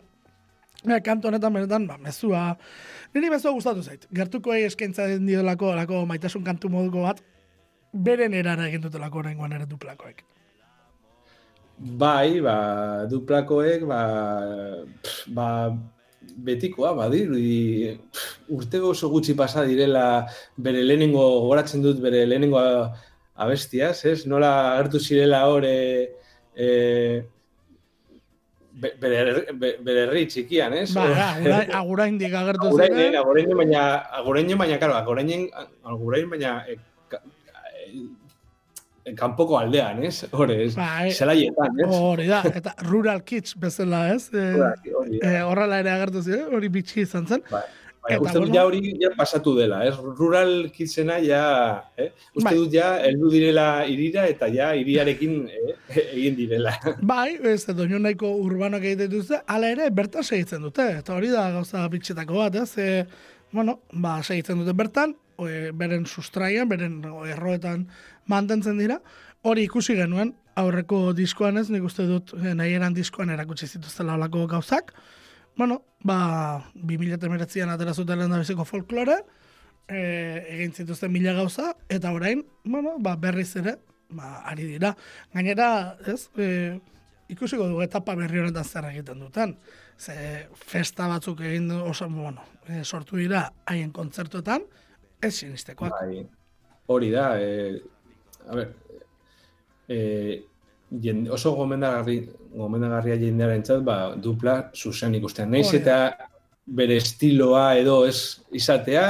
Ja, 0.83 0.99
kantu 1.01 1.29
honetan 1.31 1.53
benetan, 1.55 1.88
ba, 1.88 1.97
mezua, 2.01 2.57
niri 3.15 3.31
mezua 3.33 3.55
gustatu 3.55 3.81
zait. 3.81 4.05
Gertukoei 4.13 4.65
eskaintza 4.67 5.07
den 5.09 5.25
diolako, 5.29 5.73
lako 5.77 6.03
maitasun 6.09 6.43
kantu 6.45 6.69
moduko 6.69 7.07
bat, 7.07 7.23
beren 7.93 8.35
erara 8.35 8.67
egin 8.67 8.83
dutelako 8.83 9.23
oraingoan 9.23 9.55
ere 9.55 9.65
duplakoek. 9.69 10.23
Bai, 11.75 12.39
ba, 12.43 12.57
duplakoek, 13.11 13.83
ba, 13.88 14.01
pff, 15.03 15.25
ba, 15.35 15.47
betikoa, 16.45 16.93
badirudi, 16.97 17.95
pff, 18.11 18.38
urte 18.55 18.81
oso 18.83 19.09
gutxi 19.11 19.35
pasa 19.38 19.65
direla 19.67 20.05
bere 20.57 20.83
lehenengo, 20.83 21.23
gogoratzen 21.41 21.83
dut 21.83 21.99
bere 22.03 22.25
lehenengo 22.27 22.61
abestiaz, 23.35 24.05
ez? 24.07 24.21
Nola 24.29 24.51
agertu 24.73 24.99
zirela 24.99 25.45
hor, 25.49 25.65
e, 25.67 26.11
e, 26.55 26.67
be- 28.81 28.93
bere, 29.01 29.45
be- 29.61 29.75
bere 29.88 30.01
herri 30.07 30.25
txikian, 30.31 30.73
ez? 30.81 30.89
Ba, 30.95 31.05
agurain, 31.35 31.71
aguraindik 31.81 32.33
agertu 32.41 32.67
Agurainen, 32.71 32.97
ziren. 32.97 33.15
agurainen, 33.21 33.57
baina, 33.61 33.83
agurainen, 34.19 34.57
baina, 34.61 34.77
karo, 34.81 34.93
agurainen, 34.99 35.47
agurain, 35.93 36.29
baina, 36.33 36.51
e, 36.67 36.75
ka, 37.11 37.21
e, 39.05 39.13
kanpoko 39.15 39.57
aldean, 39.59 40.03
ez? 40.03 40.25
Hore, 40.33 40.57
ez? 40.65 40.73
Bai. 40.75 41.11
Zelaietan, 41.13 41.79
ez? 41.85 41.89
Hori 41.93 42.27
da, 42.31 42.41
eta 42.49 42.73
rural 42.89 43.21
kids 43.23 43.55
bezala, 43.61 44.07
ez? 44.15 44.27
E, 44.33 44.45
Hori, 44.59 44.93
hori 44.99 45.19
da. 45.21 45.31
e, 45.31 45.41
horrela 45.45 45.79
ere 45.83 45.91
agertu 45.93 46.23
ziren, 46.25 46.47
hori 46.57 46.69
bitxi 46.73 47.03
izan 47.05 47.27
zen. 47.29 47.43
Bai. 48.06 48.20
Uste 48.22 48.38
dut 48.38 48.54
ja 48.54 48.63
hori 48.68 48.91
ja 49.02 49.10
pasatu 49.18 49.56
dela, 49.58 49.80
ez? 49.88 49.96
Rural 49.98 50.68
kidsena 50.74 51.15
ja, 51.26 51.41
eh? 51.98 52.12
Uste 52.36 52.52
Bai. 52.52 52.54
dut 52.60 52.76
ja 52.76 52.91
heldu 53.02 53.32
direla 53.34 53.65
irira 53.89 54.28
eta 54.30 54.50
ja 54.54 54.68
iriarekin 54.78 55.39
eh, 55.50 55.74
egin 56.18 56.38
direla. 56.38 56.76
Bai, 57.02 57.39
ez 57.50 57.65
doinu 57.65 57.98
nahiko 58.04 58.30
urbanoak 58.44 58.86
egiten 58.86 59.10
dituzte, 59.10 59.41
hala 59.50 59.74
ere 59.74 59.89
bertan 59.89 60.26
segitzen 60.26 60.62
dute, 60.68 60.86
eta 61.02 61.15
hori 61.18 61.34
da 61.34 61.48
gauza 61.56 61.82
bitxetako 61.89 62.38
bat, 62.44 62.60
ez? 62.62 62.70
E, 62.78 63.06
bueno, 63.56 63.80
ba, 63.91 64.20
segitzen 64.22 64.62
dute 64.62 64.78
bertan, 64.78 65.18
e, 65.41 65.72
beren 65.74 66.06
sustraian, 66.06 66.70
beren 66.70 67.02
erroetan 67.34 67.88
mantentzen 68.30 68.78
dira, 68.82 69.00
hori 69.50 69.65
ikusi 69.65 69.98
genuen, 69.98 70.36
aurreko 70.62 71.10
diskoan 71.18 71.58
ez, 71.58 71.72
nik 71.74 71.89
uste 71.89 72.06
dut 72.06 72.38
e, 72.38 72.54
nahi 72.54 72.78
eran 72.78 72.94
diskoan 72.94 73.34
erakutsi 73.34 73.68
zituztela 73.68 74.13
olako 74.20 74.46
gauzak, 74.54 74.94
bueno, 75.58 75.82
ba, 76.04 76.72
2008an 76.76 77.74
atera 77.74 77.94
zuten 77.94 78.20
lehen 78.20 78.38
biziko 78.39 78.65
folklore, 78.65 79.22
e, 79.88 80.00
egin 80.58 80.74
zituzten 80.74 81.12
mila 81.13 81.34
gauza, 81.38 81.74
eta 81.89 82.12
orain, 82.13 82.44
bueno, 82.63 82.96
ba, 83.00 83.15
berriz 83.15 83.56
ere, 83.62 83.78
ba, 84.10 84.41
ari 84.50 84.68
dira. 84.76 84.96
Gainera, 85.34 85.70
ez, 86.08 86.30
e, 86.38 86.80
ikusiko 87.32 87.68
dugu 87.70 87.86
etapa 87.86 88.15
berri 88.18 88.41
honetan 88.44 88.65
zer 88.65 88.89
egiten 88.91 89.22
duten. 89.24 89.56
Ze 89.98 90.15
festa 90.60 91.08
batzuk 91.08 91.41
egin 91.41 91.70
du, 91.72 91.82
oso, 91.89 92.10
bueno, 92.10 92.44
e, 92.68 92.84
sortu 92.84 93.18
dira 93.18 93.48
haien 93.65 93.94
kontzertuetan, 93.96 94.65
ez 95.22 95.34
sinistekoak. 95.38 95.96
Bai, 95.96 96.26
hori 96.91 97.13
da, 97.13 97.30
e, 97.39 97.80
a 98.46 98.60
ber, 98.60 98.76
e, 99.88 100.44
jende, 100.91 101.32
oso 101.32 101.56
gomendagarri, 101.58 102.21
gomendagarria 102.56 103.17
jendearen 103.19 103.65
txat, 103.65 103.84
ba, 103.86 103.98
dupla 104.15 104.71
zuzen. 104.76 105.17
Naiz 105.50 105.67
Hori 105.69 105.80
da. 105.80 105.84
eta 105.84 106.32
bere 106.65 106.95
estiloa 106.98 107.76
edo 107.78 108.00
ez 108.10 108.41
izatea, 108.58 109.04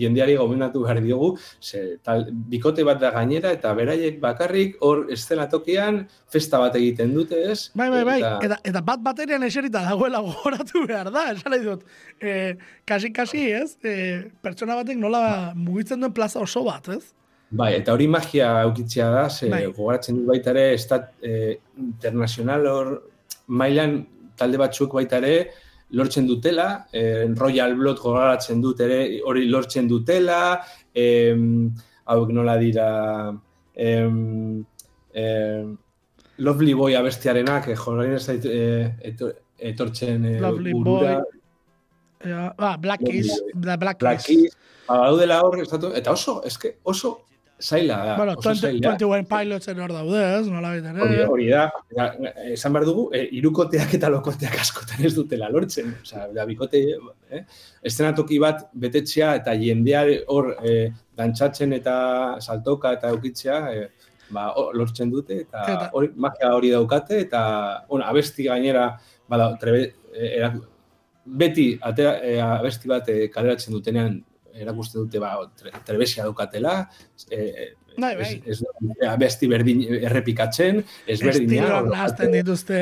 jendeari 0.00 0.38
gomendatu 0.40 0.80
behar 0.86 1.00
diogu, 1.04 1.34
ze, 1.60 1.98
tal, 2.04 2.24
bikote 2.48 2.84
bat 2.88 3.00
da 3.02 3.10
gainera, 3.12 3.52
eta 3.52 3.74
beraiek 3.76 4.16
bakarrik 4.20 4.78
hor 4.80 5.04
eszenatokian 5.12 6.06
festa 6.32 6.60
bat 6.62 6.78
egiten 6.80 7.12
dute, 7.12 7.36
ez? 7.52 7.68
Bai, 7.76 7.90
bai, 7.92 8.02
bai, 8.08 8.18
eta, 8.48 8.56
eta 8.64 8.84
bat 8.86 9.04
baterian 9.04 9.44
eserita 9.44 9.84
dagoela 9.84 10.22
gogoratu 10.24 10.86
behar 10.88 11.12
da, 11.12 11.28
esan 11.34 11.52
nahi 11.52 11.66
dut. 11.66 11.84
E, 12.16 12.54
kasi, 12.88 13.12
kasi, 13.12 13.44
ez? 13.60 13.76
E, 13.84 14.22
pertsona 14.40 14.78
batek 14.80 15.00
nola 15.02 15.52
mugitzen 15.52 16.00
duen 16.00 16.16
plaza 16.16 16.40
oso 16.40 16.64
bat, 16.64 16.88
ez? 16.96 17.12
Bai, 17.52 17.74
eta 17.76 17.92
hori 17.92 18.06
magia 18.08 18.46
aukitzea 18.62 19.10
da, 19.12 19.22
ze 19.28 19.50
Bai. 19.52 19.66
gogoratzen 19.66 20.16
dut 20.16 20.28
baita 20.30 20.54
ere, 20.54 20.72
estat 20.72 21.10
eh, 21.20 21.58
internacional 21.76 22.64
hor 22.70 22.92
mailan 23.52 23.98
talde 24.40 24.56
batzuk 24.60 24.94
baita 24.96 25.18
ere, 25.20 25.50
lortzen 25.92 26.24
dutela, 26.26 26.86
eh, 26.96 27.26
Royal 27.36 27.74
Blood 27.76 27.98
gogoratzen 28.00 28.62
dut 28.64 28.80
ere, 28.80 29.02
hori 29.28 29.44
lortzen 29.50 29.88
dutela, 29.90 30.38
em, 30.94 31.68
hauek 32.08 32.32
nola 32.32 32.54
dira, 32.56 32.86
em, 33.76 34.64
em, 35.12 35.74
Lovely 36.38 36.72
Boy 36.74 36.94
abestiarenak, 36.96 37.68
eh, 37.68 37.76
jorain 37.76 38.14
ez 38.16 38.22
zait, 38.24 38.46
eh, 38.48 38.94
eto- 39.10 39.34
etortzen 39.58 40.24
eh, 40.24 40.40
Lovely 40.40 40.72
burura, 40.72 41.18
Boy. 41.20 41.42
E, 42.24 42.48
ba, 42.56 42.78
Black 42.78 43.04
Keys, 43.04 43.42
Black 43.54 43.78
Black 43.80 44.00
Keys. 44.00 44.24
Keys, 44.24 44.56
ba, 44.88 45.02
daudela 45.04 45.42
hor, 45.44 45.58
eta 45.94 46.12
oso, 46.16 46.40
eske, 46.48 46.78
oso 46.84 47.18
zaila 47.62 47.96
da. 48.04 48.16
Bueno, 48.18 48.32
oso 48.36 48.50
20, 48.50 48.60
zaila. 48.66 48.90
21 48.98 49.26
Pilots 49.30 49.68
ere 49.70 49.82
hor 49.84 49.92
daude, 49.94 50.22
ez? 50.40 50.46
Nola 50.50 50.72
baita 50.74 50.92
Hori, 51.04 51.14
ere. 51.14 51.26
hori 51.30 51.46
da, 51.52 51.62
da, 51.96 52.06
esan 52.50 52.72
behar 52.74 52.86
dugu, 52.88 53.04
e, 53.14 53.20
irukoteak 53.38 53.94
eta 53.98 54.10
lokoteak 54.10 54.56
askotan 54.64 55.04
ez 55.06 55.12
dutela 55.14 55.48
lortzen. 55.52 55.92
Osea, 56.02 56.26
da, 56.34 56.46
bikote, 56.48 56.80
eh? 57.30 57.44
eszenatoki 57.86 58.40
bat 58.42 58.66
betetzea 58.74 59.34
eta 59.40 59.54
jendea 59.60 60.02
hor 60.34 60.56
eh, 60.64 60.90
dantzatzen 61.16 61.72
eta 61.78 61.94
saltoka 62.40 62.92
eta 62.98 63.14
eukitzea, 63.14 63.60
eh, 63.76 63.88
ba, 64.32 64.48
hor 64.58 64.74
lortzen 64.76 65.10
dute 65.12 65.40
eta, 65.44 65.62
Eta- 65.68 65.88
hori, 65.92 66.10
magia 66.16 66.50
hori 66.56 66.70
daukate 66.74 67.20
eta 67.28 67.42
bueno, 67.88 68.04
abesti 68.08 68.44
gainera 68.50 68.88
bada, 69.28 69.52
trebe, 69.60 69.86
eh, 70.14 70.34
erak, 70.40 70.58
beti 71.24 71.78
atera, 71.80 72.16
eh, 72.26 72.40
abesti 72.42 72.88
bat 72.90 73.08
eh, 73.08 73.28
kaleratzen 73.30 73.72
dutenean 73.76 74.18
erakusten 74.54 75.04
dute 75.04 75.20
ba, 75.22 75.36
tre, 75.58 75.72
trebesia 75.86 76.26
daukatela, 76.28 76.88
eh, 77.30 77.72
Bai, 77.96 78.14
bai. 78.16 78.42
Ez, 78.46 78.62
ez, 78.62 79.08
abesti 79.08 79.48
berdin 79.50 79.82
errepikatzen, 79.98 80.82
ezberdina. 81.12 81.82
Nahazten 81.84 82.32
dituzte 82.32 82.78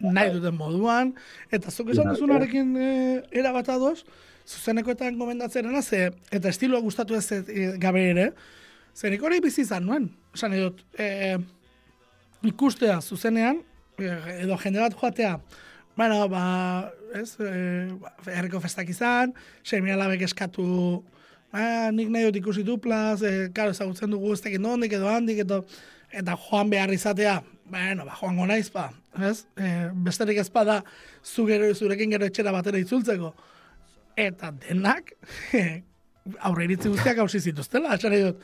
nahi 0.00 0.32
duten 0.34 0.56
moduan, 0.56 1.12
eta 1.52 1.70
zuk 1.70 1.92
esan 1.94 2.08
Bai. 2.08 2.16
duzunarekin 2.16 2.72
e, 2.76 2.90
erabat 3.40 3.70
ados, 3.72 4.04
zuzenekoetan 4.48 5.18
gomendatzerena, 5.20 5.82
ze, 5.82 6.10
eta 6.32 6.50
estiloa 6.50 6.82
gustatu 6.84 7.16
ez 7.16 7.26
e, 7.32 7.70
gabe 7.80 8.04
ere, 8.10 8.30
ze 8.94 9.10
nik 9.12 9.22
hori 9.22 9.40
bizi 9.44 9.62
izan 9.62 9.86
nuen. 9.86 10.10
Esan 10.34 10.54
nahi 10.54 10.66
dut, 10.66 10.82
e, 10.98 11.38
ikustea 12.50 13.00
zuzenean, 13.00 13.62
e, 13.98 14.12
edo 14.42 14.58
jende 14.64 14.82
bat 14.82 14.96
joatea, 15.00 15.36
bueno, 15.96 16.28
ba, 16.28 16.92
ez, 17.14 17.34
e, 17.40 17.88
herriko 18.32 18.60
festak 18.60 18.88
izan, 18.92 19.34
semi 19.64 19.92
alabek 19.92 20.24
eskatu, 20.28 20.66
ba, 21.52 21.90
nik 21.94 22.10
nahi 22.12 22.28
dut 22.28 22.40
ikusi 22.40 22.64
duplaz, 22.66 23.20
e, 23.22 23.50
karo, 23.54 23.74
ezagutzen 23.74 24.12
dugu 24.12 24.32
ez 24.34 24.40
dakit 24.44 24.62
nondik 24.62 24.94
edo 24.98 25.10
handik, 25.10 25.42
edo, 25.44 25.62
eta 26.10 26.36
joan 26.46 26.70
behar 26.72 26.92
izatea, 26.94 27.40
bueno, 27.70 28.06
ba, 28.08 28.16
joango 28.20 28.48
naiz, 28.50 28.68
ba, 28.74 28.88
ez? 29.18 29.44
E, 29.56 29.90
besterik 30.06 30.40
ez 30.42 30.48
bada, 30.52 30.80
zu 31.24 31.46
gero, 31.50 31.70
zurekin 31.74 32.16
gero 32.16 32.26
etxera 32.30 32.54
batera 32.54 32.80
itzultzeko. 32.80 33.34
Eta 34.18 34.50
denak, 34.66 35.14
aurre 36.48 36.66
iritzi 36.66 36.90
guztiak 36.90 37.22
hausi 37.22 37.40
zituztela, 37.40 37.96
nahi 37.96 38.24
dut, 38.26 38.42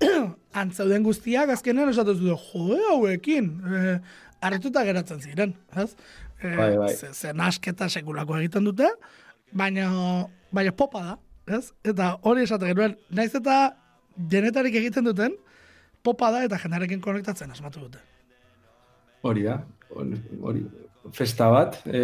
antzeuden 0.60 1.04
guztiak 1.06 1.50
azkenean 1.54 1.90
esatu 1.92 2.14
dut, 2.18 2.46
jo, 2.52 2.78
hauekin, 2.92 3.50
e, 3.64 3.98
harrituta 4.44 4.84
geratzen 4.86 5.22
ziren, 5.24 5.54
ez? 5.76 5.90
E, 6.42 6.56
Bai, 6.56 6.76
bai. 6.76 6.92
Ze, 6.94 7.12
ze 7.14 7.32
nasketa 7.32 7.88
sekulako 7.88 8.36
egiten 8.38 8.66
dute, 8.68 8.90
baina, 9.56 9.88
baina 10.52 10.72
popa 10.76 11.02
da, 11.04 11.16
ez? 11.58 11.70
Eta 11.84 12.16
hori 12.28 12.44
esate 12.44 12.68
genuen, 12.72 12.96
naiz 13.10 13.32
eta 13.38 13.60
genetarik 14.30 14.76
egiten 14.82 15.08
duten, 15.08 15.36
popa 16.04 16.30
da 16.34 16.44
eta 16.46 16.58
jendarekin 16.60 17.00
konektatzen 17.04 17.50
asmatu 17.50 17.86
dute. 17.86 18.02
Hori 19.26 19.46
da, 19.46 19.56
hori, 19.96 20.66
festa 21.14 21.48
bat, 21.50 21.80
e, 21.86 22.02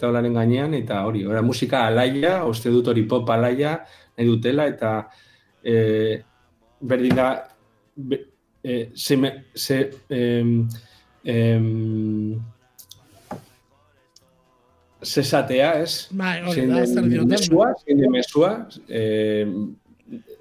taularen 0.00 0.34
gainean, 0.34 0.74
eta 0.78 1.02
hori, 1.06 1.24
ora, 1.26 1.42
musika 1.42 1.84
alaia, 1.90 2.38
uste 2.48 2.72
dut 2.72 2.88
hori 2.92 3.04
pop 3.10 3.28
alaia, 3.34 3.76
nahi 4.16 4.28
dutela, 4.28 4.66
eta 4.72 4.96
e, 5.62 5.76
berdin 6.80 7.16
da, 7.18 7.30
be, 7.96 8.20
e, 8.62 8.80
se, 8.94 9.16
me, 9.20 9.32
se, 9.54 9.80
em, 10.08 10.52
em, 11.24 12.36
zesatea, 15.06 15.72
ez? 15.82 16.08
Bai, 16.10 16.40
hori 16.42 16.66
da, 16.70 16.84
zer 16.86 17.08
dioten. 17.08 17.34
Mesua, 17.34 17.72
zein 17.84 18.06
mesua, 18.12 18.52
eh, 18.88 19.46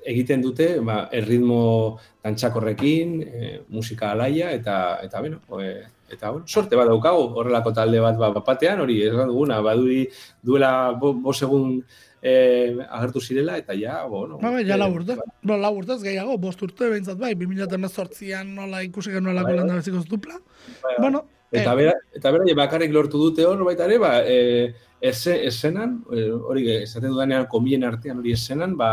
egiten 0.05 0.41
dute, 0.43 0.67
ba, 0.85 1.05
erritmo 1.13 1.97
dantzakorrekin, 2.23 3.19
eh, 3.25 3.59
musika 3.69 4.11
alaia, 4.11 4.51
eta, 4.53 4.99
eta, 5.03 5.21
bueno, 5.21 5.41
e, 5.61 5.85
eta, 6.09 6.31
bueno, 6.31 6.47
sorte 6.47 6.77
bat 6.77 6.89
daukagu, 6.89 7.29
horrelako 7.39 7.73
talde 7.73 8.01
bat 8.01 8.17
ba, 8.17 8.31
bapatean, 8.35 8.81
hori, 8.81 9.01
ez 9.05 9.13
duguna, 9.13 9.61
baduri 9.65 10.03
duela 10.43 10.91
bo, 11.01 11.13
bos 11.13 11.37
egun 11.41 11.79
eh, 12.21 12.75
agertu 12.89 13.21
zirela, 13.21 13.57
eta 13.61 13.77
ja, 13.77 14.03
bueno. 14.09 14.39
Ba, 14.41 14.51
bai, 14.51 14.65
ja 14.65 14.75
eh, 14.77 14.81
lau 14.81 14.91
urte. 14.93 15.17
Bueno, 15.41 15.61
lau 15.61 15.75
urtez 15.77 16.01
gehiago, 16.03 16.37
bost 16.41 16.61
urte 16.65 16.89
behintzat 16.89 17.21
bai, 17.21 17.33
2018an 17.37 18.53
nola 18.57 18.81
ikusi 18.85 19.13
genuelako 19.13 19.53
Bai, 19.53 19.57
bai, 19.61 19.67
bai. 19.69 19.81
lehen 19.85 20.09
dupla. 20.09 20.39
bai. 20.83 20.95
Bueno, 20.99 21.25
Eta 21.61 21.73
eh, 21.73 21.75
bera, 21.81 21.93
eta 22.15 22.31
bera 22.35 22.55
bakarrik 22.57 22.93
lortu 22.93 23.21
dute 23.21 23.45
hor 23.45 23.63
baita 23.67 23.85
ere, 23.87 23.99
ba, 24.01 24.13
e, 24.21 24.73
ese, 25.01 25.37
esenan, 25.47 25.99
e, 26.11 26.29
hori 26.31 26.65
esaten 26.81 27.11
dudanean 27.13 27.47
komien 27.51 27.83
artean 27.87 28.19
hori 28.21 28.33
esenan, 28.35 28.75
ba, 28.79 28.89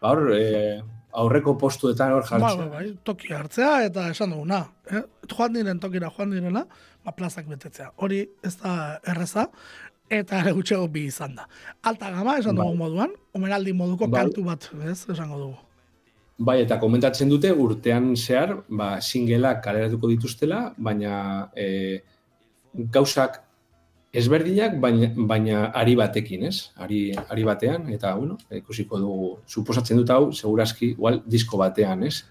ba 0.00 0.14
hor, 0.14 0.32
e, 0.36 0.80
aurreko 1.22 1.56
postuetan 1.58 2.14
hor 2.14 2.22
bai, 2.22 2.30
jartzen. 2.30 2.70
bai, 2.70 2.84
bai, 2.84 2.98
toki 3.04 3.34
hartzea 3.34 3.72
eta 3.88 4.08
esan 4.14 4.34
duguna. 4.34 4.62
Eh? 4.90 5.02
Joan 5.30 5.56
diren 5.56 5.80
tokira, 5.82 6.10
joan 6.16 6.34
direla, 6.36 6.66
ba, 7.04 7.14
plazak 7.16 7.48
betetzea. 7.50 7.90
Hori 7.96 8.22
ez 8.46 8.56
da 8.62 8.74
erreza, 9.10 9.48
eta 10.10 10.42
ere 10.42 10.52
gutxego 10.56 10.86
bi 10.90 11.06
izan 11.10 11.36
da. 11.38 11.48
Alta 11.86 12.10
gama, 12.14 12.36
esan 12.42 12.58
dugu 12.58 12.74
Bai. 12.74 12.82
moduan, 12.84 13.16
omenaldi 13.36 13.74
moduko 13.76 14.08
Bai. 14.10 14.24
kantu 14.24 14.46
bat, 14.46 14.70
ez, 14.86 15.04
esango 15.08 15.38
dugu. 15.38 15.58
Bai, 16.40 16.62
eta 16.62 16.78
komentatzen 16.80 17.28
dute 17.28 17.50
urtean 17.52 18.14
zehar, 18.16 18.54
ba, 18.72 18.94
singelak 19.04 19.58
kaleratuko 19.64 20.08
dituztela, 20.08 20.60
baina 20.80 21.14
e, 21.52 22.00
gauzak 22.94 23.36
ezberdinak, 24.16 24.78
baina, 24.80 25.10
baina 25.32 25.66
ari 25.76 25.98
batekin, 26.00 26.46
ez? 26.48 26.70
Ari, 26.80 27.02
ari 27.34 27.44
batean, 27.44 27.90
eta, 27.92 28.14
bueno, 28.16 28.38
ikusiko 28.56 29.02
dugu, 29.02 29.28
suposatzen 29.46 30.00
dut 30.00 30.14
hau, 30.14 30.22
segurazki, 30.32 30.94
igual, 30.96 31.20
disko 31.28 31.60
batean, 31.60 32.06
ez? 32.08 32.22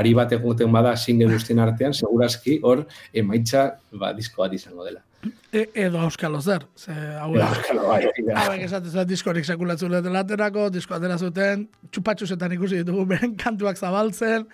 Ari 0.00 0.14
bat 0.16 0.32
egoten 0.32 0.72
bada 0.72 0.96
single 0.96 1.28
guztien 1.36 1.60
artean, 1.60 1.92
segurazki, 1.92 2.58
hor, 2.64 2.86
emaitza, 3.12 3.68
ba, 3.92 4.14
disko 4.16 4.46
bat 4.46 4.56
izango 4.56 4.88
dela. 4.88 5.04
E, 5.52 5.70
edo 5.74 6.02
Euskalo 6.04 6.40
zer. 6.40 6.66
Ze, 6.76 6.92
hauek, 6.92 7.42
Euskalo, 7.42 7.86
bai, 7.88 8.02
hauek 8.36 8.64
esaten 8.68 8.92
zuen 8.92 9.06
diskorik 9.08 9.46
sekulatzen 9.48 9.90
duten 9.90 10.12
laterako, 10.14 10.68
disko 10.70 10.94
atera 10.94 11.16
zuten, 11.18 11.64
txupatxusetan 11.90 12.54
ikusi 12.54 12.82
ditugu 12.82 13.06
beren 13.12 13.34
kantuak 13.40 13.80
zabaltzen, 13.80 14.44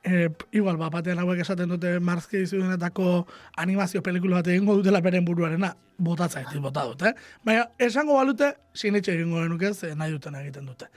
e, 0.00 0.28
igual, 0.56 0.78
bat 0.80 0.94
batean 0.94 1.20
hauek 1.20 1.42
esaten 1.44 1.74
dute 1.74 1.96
Marzki 2.00 2.44
zuzunetako 2.46 3.26
animazio 3.60 4.00
pelikula 4.06 4.40
bat 4.40 4.52
egingo 4.54 4.78
dutela 4.78 5.02
beren 5.04 5.26
buruarena, 5.26 5.74
botatza 5.98 6.44
ez 6.44 6.62
bota 6.62 6.86
dute, 6.88 7.12
eh? 7.12 7.36
Baina, 7.44 7.66
esango 7.78 8.16
balute, 8.20 8.54
sinetxe 8.72 9.12
egingo 9.18 9.42
genuke, 9.42 9.74
ze 9.74 9.92
nahi 9.94 10.14
duten 10.14 10.38
egiten 10.40 10.70
dute. 10.70 10.88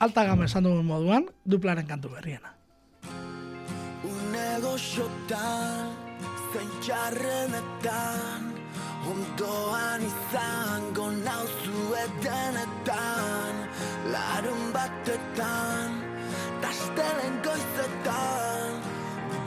Alta 0.00 0.24
gama 0.24 0.46
esan 0.48 0.64
dugun 0.64 0.86
moduan, 0.86 1.28
duplaren 1.44 1.86
kantu 1.86 2.14
berriena. 2.14 2.54
Unego 4.06 4.78
xotan, 4.78 5.92
zein 6.54 6.74
txarrenetan 6.80 8.61
Ondoan 9.10 10.02
izango 10.06 11.06
nauzu 11.10 11.80
edenetan 12.04 13.58
Larun 14.12 14.62
batetan, 14.76 15.98
tastelen 16.62 17.40
goizetan 17.48 18.78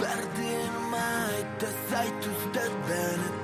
Berdin 0.02 0.76
maite 0.92 1.72
zaituzte 1.90 2.68
benetan 2.90 3.35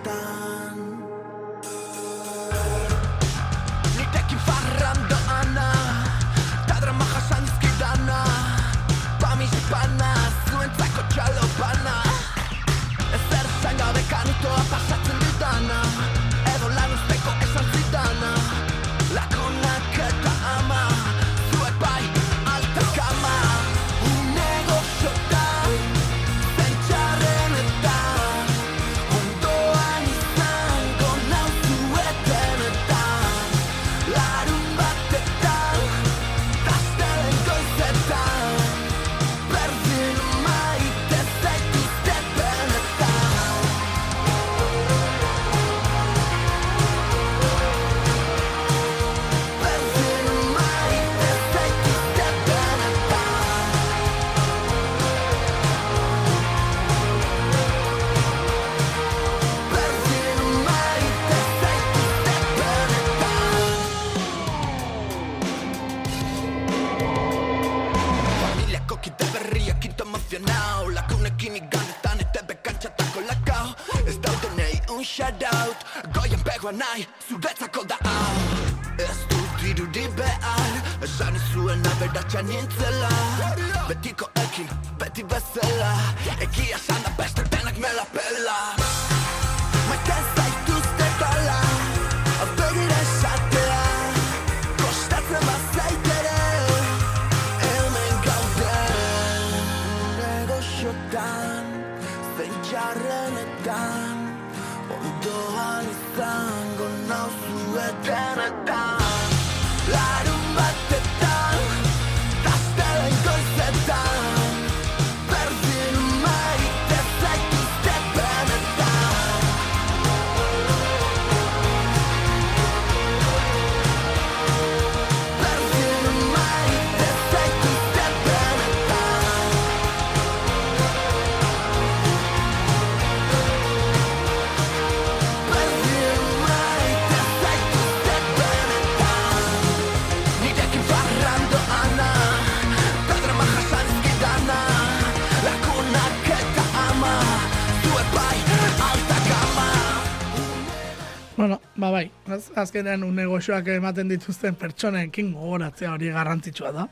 ba 151.81 151.89
bai, 151.91 152.05
az, 152.29 152.51
azkenean 152.55 153.03
un 153.03 153.15
negozioak 153.17 153.67
ematen 153.73 154.07
dituzten 154.11 154.55
pertsonekin 154.55 155.31
gogoratzea 155.33 155.91
hori 155.95 156.11
garrantzitsua 156.13 156.71
da. 156.75 156.87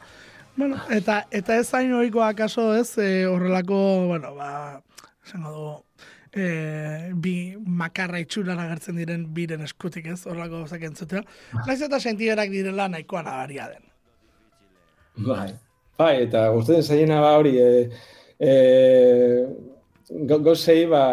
Bueno, 0.57 0.79
eta 0.91 1.21
eta 1.31 1.55
ez 1.61 1.69
hain 1.77 1.93
ohikoa 1.95 2.31
akaso 2.33 2.73
ez 2.75 2.97
e, 2.97 3.25
horrelako, 3.29 3.77
bueno, 4.09 4.33
ba, 4.35 4.49
esango 5.25 5.51
dugu, 5.53 5.75
e, 6.33 6.47
bi 7.15 7.35
makarra 7.65 8.19
itxuran 8.19 8.59
agertzen 8.59 8.97
diren 8.99 9.27
biren 9.33 9.61
eskutik 9.63 10.09
ez, 10.11 10.19
horrelako 10.27 10.63
gauzak 10.65 10.83
entzutea. 10.89 11.21
Naiz 11.67 11.79
eta 11.85 11.99
sentiberak 12.01 12.51
direla 12.51 12.89
nahikoa 12.91 13.23
nabaria 13.29 13.69
den. 13.71 13.85
Bai, 15.29 15.51
bai, 15.99 16.13
eta 16.25 16.47
gustatzen 16.55 16.83
zaiena 16.83 17.21
ba 17.23 17.35
hori, 17.37 17.55
e, 17.59 17.89
e, 18.39 18.51
go- 20.27 20.41
gozei, 20.49 20.85
ba, 20.91 21.03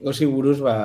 gozi 0.00 0.26
buruz, 0.26 0.58
ba, 0.64 0.76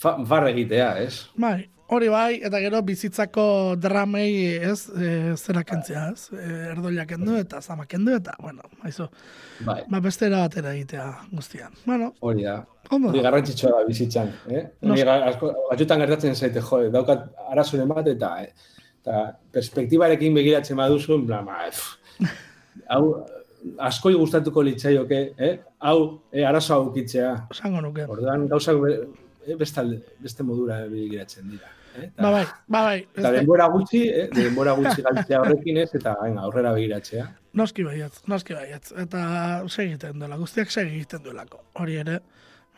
fa, 0.00 0.16
farra 0.26 0.50
egitea, 0.50 0.88
ez? 1.02 1.26
Bai, 1.36 1.68
hori 1.88 2.08
bai, 2.12 2.40
eta 2.44 2.60
gero 2.60 2.80
bizitzako 2.84 3.44
dramei 3.80 4.32
ez, 4.70 4.88
e, 4.92 5.10
zera 5.36 5.62
kentzea 5.64 6.08
ez, 6.12 6.28
e, 6.32 7.04
kendu 7.08 7.36
eta 7.36 7.60
zama 7.62 7.86
kendu 7.86 8.14
eta, 8.16 8.34
bueno, 8.40 8.62
maizu, 8.82 9.08
Bai, 9.64 9.82
ba 9.88 10.00
beste 10.00 10.26
era 10.26 10.42
batera 10.44 10.74
egitea 10.74 11.06
guztian. 11.32 11.72
Bueno, 11.86 12.12
hori 12.20 12.44
da. 12.44 12.64
ondo 12.90 13.08
Hori 13.08 13.22
garrantzitsua 13.22 13.70
da 13.70 13.84
bizitzan, 13.86 14.32
eh? 14.50 14.66
Nos- 14.82 15.00
Hori 15.00 15.08
asko, 15.30 15.52
batzutan 15.70 16.00
gertatzen 16.00 16.34
zaite, 16.34 16.60
jo, 16.60 16.82
daukat 16.90 17.26
arazoren 17.50 17.88
bat 17.88 18.06
eta 18.06 18.34
eh, 18.42 18.52
eta 19.00 19.24
perspektibarekin 19.52 20.34
begiratzen 20.34 20.76
baduzu, 20.76 21.14
en 21.14 21.26
plan, 21.26 21.44
ba, 21.46 21.64
pff, 21.70 21.96
hau 22.92 23.24
askoi 23.78 24.14
gustatuko 24.14 24.62
litzaioke, 24.62 25.22
eh? 25.38 25.54
Hau, 25.80 26.20
eh, 26.32 26.44
arazo 26.46 26.74
hau 26.74 26.84
ukitzea. 26.90 27.32
Esango 27.50 27.80
nuke. 27.80 28.04
Orduan 28.06 28.46
gauzak 28.48 28.76
eh, 29.48 29.56
beste, 29.56 29.80
alde- 29.80 30.02
beste 30.20 30.44
modura 30.44 30.80
begiratzen 30.86 31.50
dira. 31.50 31.70
Eh? 31.98 32.10
Ba 32.16 32.30
bai, 32.30 32.44
ba 32.68 32.82
bai. 32.82 32.98
Eta 33.16 33.32
denbora 33.32 33.66
gutxi, 33.72 34.02
eh? 34.08 34.28
denbora 34.34 34.74
gutxi 34.78 35.02
galtzea 35.02 35.40
horrekin 35.42 35.80
ez, 35.82 35.88
eta 35.98 36.14
venga, 36.22 36.44
aurrera 36.46 36.72
begiratzea. 36.76 37.26
Noski 37.58 37.86
baietz, 37.86 38.20
noski 38.30 38.54
baietz. 38.54 38.92
Eta 38.92 39.22
segiten 39.68 40.18
duela, 40.20 40.36
guztiak 40.38 40.70
segiten 40.70 41.24
duelako. 41.24 41.64
Hori 41.82 41.96
ere, 42.04 42.20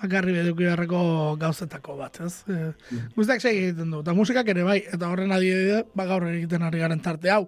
bakarri 0.01 0.33
beduki 0.39 0.64
beharreko 0.64 1.03
gauzetako 1.41 1.99
bat, 1.99 2.21
ez? 2.25 2.33
E, 2.49 2.73
guztiak 3.16 3.43
segiten 3.45 3.91
du. 3.93 4.01
Eta 4.01 4.14
musikak 4.16 4.49
ere 4.55 4.64
bai, 4.64 4.79
eta 4.87 5.11
horren 5.11 5.35
adibide, 5.37 5.85
ba 5.95 6.07
gaur 6.09 6.29
egiten 6.31 6.64
ari 6.64 6.81
garen 6.81 7.03
tarte 7.05 7.33
hau. 7.35 7.45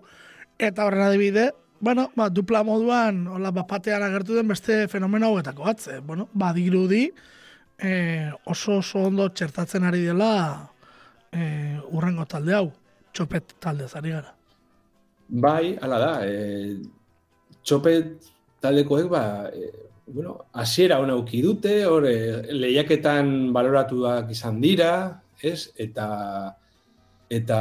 Eta 0.59 0.85
horren 0.85 1.07
adibide, 1.07 1.53
bueno, 1.81 2.11
ba, 2.17 2.29
dupla 2.31 2.63
moduan, 2.67 3.25
hola, 3.27 3.51
bat 3.51 3.71
batean 3.71 4.05
agertu 4.07 4.37
den 4.37 4.51
beste 4.53 4.87
fenomeno 4.89 5.33
hauetako 5.33 5.65
bat, 5.67 5.81
ze, 5.81 5.99
bueno, 5.99 6.29
badirudi, 6.33 7.09
e, 7.79 8.31
oso 8.47 8.79
oso 8.79 9.07
ondo 9.09 9.29
txertatzen 9.29 9.85
ari 9.85 10.05
dela 10.07 10.33
e, 11.33 11.79
urrengo 11.93 12.27
talde 12.27 12.55
hau, 12.55 12.67
txopet 13.13 13.57
talde 13.61 13.87
ari 13.95 14.11
gara. 14.11 14.35
Bai, 15.29 15.79
hala 15.81 15.99
da, 15.99 16.13
e, 16.27 16.77
txopet 17.63 18.29
taldekoek, 18.61 19.09
ba, 19.11 19.25
e, 19.53 19.71
bueno, 20.07 20.47
hasiera 20.53 20.99
ona 21.01 21.17
uki 21.17 21.43
dute, 21.43 21.85
hor 21.87 22.07
eh, 22.09 22.53
lehiaketan 22.53 23.53
baloratuak 23.55 24.31
izan 24.35 24.61
dira, 24.61 25.23
ez? 25.41 25.71
Eta 25.77 26.55
eta 27.33 27.61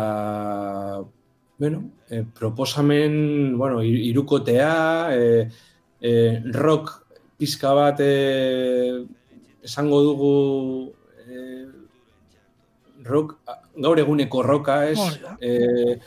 bueno, 1.57 1.91
eh, 2.09 2.25
proposamen, 2.37 3.57
bueno, 3.57 3.83
hirukotea, 3.83 5.15
eh, 5.15 5.49
eh, 6.01 6.41
rock 6.51 7.05
pizka 7.37 7.73
bat 7.73 7.99
eh, 8.01 9.05
esango 9.63 10.01
dugu 10.03 10.31
eh, 11.27 11.67
rock, 13.05 13.37
gaur 13.77 13.99
eguneko 13.99 14.43
roka, 14.43 14.79
ez? 14.89 14.99
Eh, 15.41 15.97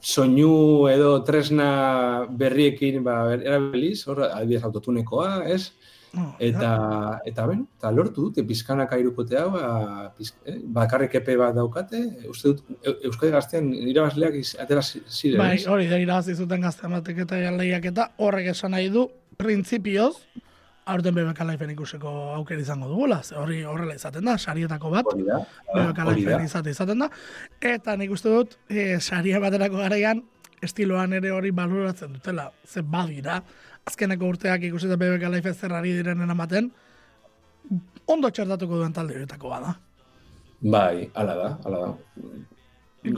soinu 0.00 0.86
edo 0.92 1.18
tresna 1.24 2.26
berriekin 2.30 3.02
ba, 3.04 3.34
erabiliz, 3.34 4.02
hor, 4.08 4.24
adibidez 4.28 4.64
autotunekoa, 4.68 5.44
ez? 5.48 5.70
No, 6.12 6.30
Eta, 6.40 7.20
eta 7.28 7.44
ben, 7.50 7.66
eta 7.76 7.90
lortu 7.92 8.22
dute 8.30 8.40
pizkanaka 8.48 8.96
irukotea, 8.96 9.42
ba, 9.52 9.64
pizk, 10.16 10.38
eh, 10.48 10.54
bakarrik 10.64 11.14
epe 11.20 11.34
bat 11.36 11.52
daukate, 11.54 12.00
uste 12.30 12.54
dut, 12.54 12.62
Eu- 12.82 12.94
Euskadi 13.10 13.32
gaztean 13.34 13.68
irabazleak 13.74 14.34
iz, 14.40 14.54
atera 14.58 14.80
zi- 14.82 15.02
ziren, 15.06 15.38
Bai, 15.42 15.58
hori 15.68 15.86
da 15.86 15.98
irabazi 16.00 16.34
zuten 16.34 16.64
gazte 16.64 16.86
amateketa 16.88 17.36
ja 17.36 17.50
lehiaketa, 17.52 18.08
horrek 18.24 18.46
esan 18.54 18.72
nahi 18.72 18.88
du, 18.88 19.04
printzipioz, 19.36 20.14
aurten 20.88 21.14
BBK 21.14 21.44
Lifeen 21.50 21.72
ikuseko 21.74 22.10
aukera 22.36 22.62
izango 22.62 22.88
dugula, 22.90 23.20
ze 23.22 23.36
hori 23.36 23.60
horrela 23.68 23.94
izaten 23.98 24.24
da, 24.24 24.36
sarietako 24.38 24.90
bat, 24.94 25.12
BBK. 25.12 26.08
Lifeen 26.10 26.44
izate 26.46 26.74
izaten 26.74 27.04
da, 27.04 27.10
eta 27.72 27.96
nik 28.00 28.12
uste 28.14 28.32
dut, 28.32 28.58
e, 28.68 28.98
saria 29.00 29.40
baterako 29.42 29.82
garaian, 29.84 30.22
estiloan 30.64 31.14
ere 31.18 31.32
hori 31.34 31.52
baloratzen 31.54 32.16
dutela, 32.16 32.48
ze 32.66 32.82
badira, 32.82 33.40
azkeneko 33.88 34.32
urteak 34.34 34.64
ikusita 34.68 34.96
BBK 35.00 35.32
Life 35.34 35.54
zer 35.54 35.76
ari 35.76 35.94
direnen 36.00 36.34
ematen, 36.34 36.70
ondo 38.08 38.30
txertatuko 38.32 38.80
duen 38.80 38.96
talde 38.96 39.16
horietako 39.16 39.52
bada. 39.52 39.74
Bai, 40.60 41.10
ala 41.14 41.34
da, 41.38 41.50
ala 41.68 41.82
da. 41.84 41.92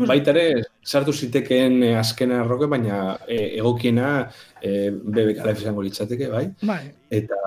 Baita 0.07 0.31
ere, 0.31 0.63
sartu 0.85 1.13
zitekeen 1.13 1.83
eh, 1.83 1.95
azkena 1.99 2.43
erroke, 2.45 2.67
baina 2.69 3.17
eh, 3.27 3.57
egokiena 3.59 4.31
BBK 4.63 5.45
Life 5.47 5.63
izango 5.65 5.83
litzateke, 5.83 6.29
bai? 6.29 6.51
Bai, 6.63 6.83
Eta, 7.11 7.39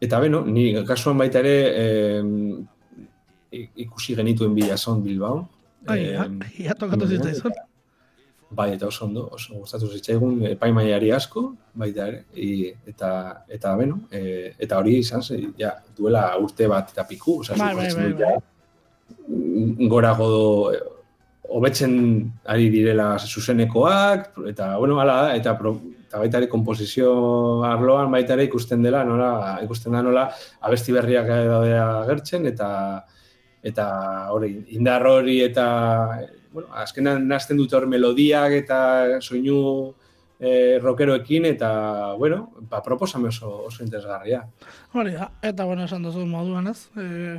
eta 0.00 0.20
beno, 0.22 0.44
ni 0.46 0.68
kasuan 0.86 1.18
baita 1.18 1.40
ere 1.42 2.22
i- 3.52 3.68
ikusi 3.84 4.14
genituen 4.16 4.54
bila 4.54 4.76
son 4.76 5.02
Bilbao. 5.02 5.48
bai, 5.84 6.14
Em, 6.14 6.38
ja 6.62 6.74
tokatu 6.74 7.06
zitzaizun. 7.08 7.52
Bai, 8.54 8.74
eta 8.74 8.86
oso 8.86 9.06
ondo, 9.06 9.28
oso 9.32 9.54
gustatu 9.54 9.88
zitzaigun 9.88 10.44
epaimaiari 10.46 11.10
asko, 11.10 11.54
baita 11.74 12.06
ere, 12.08 12.24
i, 12.36 12.72
eta, 12.86 13.44
eta 13.48 13.74
beno, 13.76 14.02
e, 14.12 14.52
eta 14.58 14.78
hori 14.78 14.98
izan 14.98 15.22
ze, 15.22 15.38
ja, 15.58 15.70
duela 15.96 16.36
urte 16.38 16.68
bat 16.68 16.90
eta 16.92 17.04
piku, 17.08 17.38
oza, 17.40 17.54
Bai, 17.56 17.74
bai, 17.74 17.90
suposatzen 17.90 18.02
bai, 18.02 18.12
dut, 18.12 18.20
ja, 18.20 19.78
hobetzen 21.52 21.94
ari 22.48 22.68
direla 22.72 23.16
zuzenekoak, 23.18 24.30
eta, 24.48 24.76
bueno, 24.78 24.98
hala 25.00 25.16
da, 25.26 25.34
eta, 25.36 25.56
pro, 25.58 25.74
eta 26.06 26.20
baita 26.20 26.40
ere 26.42 26.48
komposizio 26.52 27.10
arloan 27.64 28.10
baita 28.12 28.36
ere 28.36 28.46
ikusten 28.48 28.84
dela, 28.84 29.04
nola, 29.04 29.58
ikusten 29.64 29.96
da 29.96 30.02
nola 30.04 30.26
abesti 30.60 30.92
berriak 30.92 31.28
daude 31.28 31.76
agertzen, 31.78 32.46
eta 32.52 32.68
eta 33.62 33.86
hori, 34.34 34.56
indar 34.74 35.06
hori 35.06 35.38
eta 35.44 35.66
bueno, 36.52 36.68
azkenan 36.74 37.28
nazten 37.30 37.56
dute 37.56 37.76
hor 37.78 37.86
melodiak 37.86 38.52
eta 38.56 38.78
soinu 39.22 39.58
eh, 40.42 40.78
rockeroekin 40.82 41.46
eta, 41.52 41.72
bueno, 42.18 42.50
ba, 42.68 42.82
proposame 42.82 43.30
oso, 43.30 43.62
oso 43.70 43.84
interesgarria. 43.84 44.42
Hori 44.92 45.14
da, 45.14 45.30
eta 45.40 45.64
bueno, 45.64 45.86
esan 45.86 46.02
duzu 46.02 46.26
moduan 46.26 46.66
ez. 46.72 46.90
E, 46.98 47.38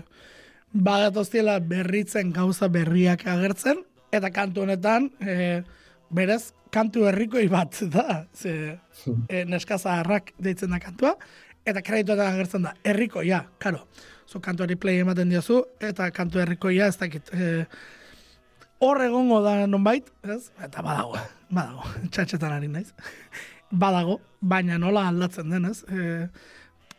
bagatoztiela 0.73 1.59
berritzen 1.59 2.31
gauza 2.33 2.71
berriak 2.71 3.27
agertzen, 3.27 3.83
eta 4.13 4.29
kantu 4.33 4.63
honetan, 4.67 5.09
e, 5.21 5.63
berez, 6.13 6.53
kantu 6.73 7.07
herrikoi 7.09 7.47
bat 7.51 7.79
da, 7.93 8.23
ze 8.33 8.53
e, 9.29 9.43
neskazaharrak 9.49 10.33
deitzen 10.41 10.73
da 10.73 10.79
kantua, 10.81 11.15
eta 11.65 11.81
kredituetan 11.85 12.33
agertzen 12.33 12.67
da, 12.67 12.73
herrikoia, 12.85 13.43
karo. 13.61 13.85
Zo 14.29 14.39
kantuari 14.41 14.77
play 14.79 15.01
ematen 15.03 15.31
diozu, 15.33 15.63
eta 15.83 16.09
kantu 16.15 16.41
herrikoia 16.43 16.87
ez 16.91 16.97
dakit. 16.99 17.29
E, 17.33 17.65
hor 18.83 19.01
egongo 19.03 19.41
da 19.43 19.55
nonbait, 19.67 20.09
ez? 20.23 20.47
Eta 20.63 20.83
badago, 20.85 21.19
badago, 21.49 21.89
txatxetan 22.13 22.57
ari 22.57 22.69
naiz. 22.71 22.91
Badago, 23.71 24.19
baina 24.41 24.77
nola 24.81 25.07
aldatzen 25.09 25.49
denez. 25.53 25.79
E, 25.89 26.27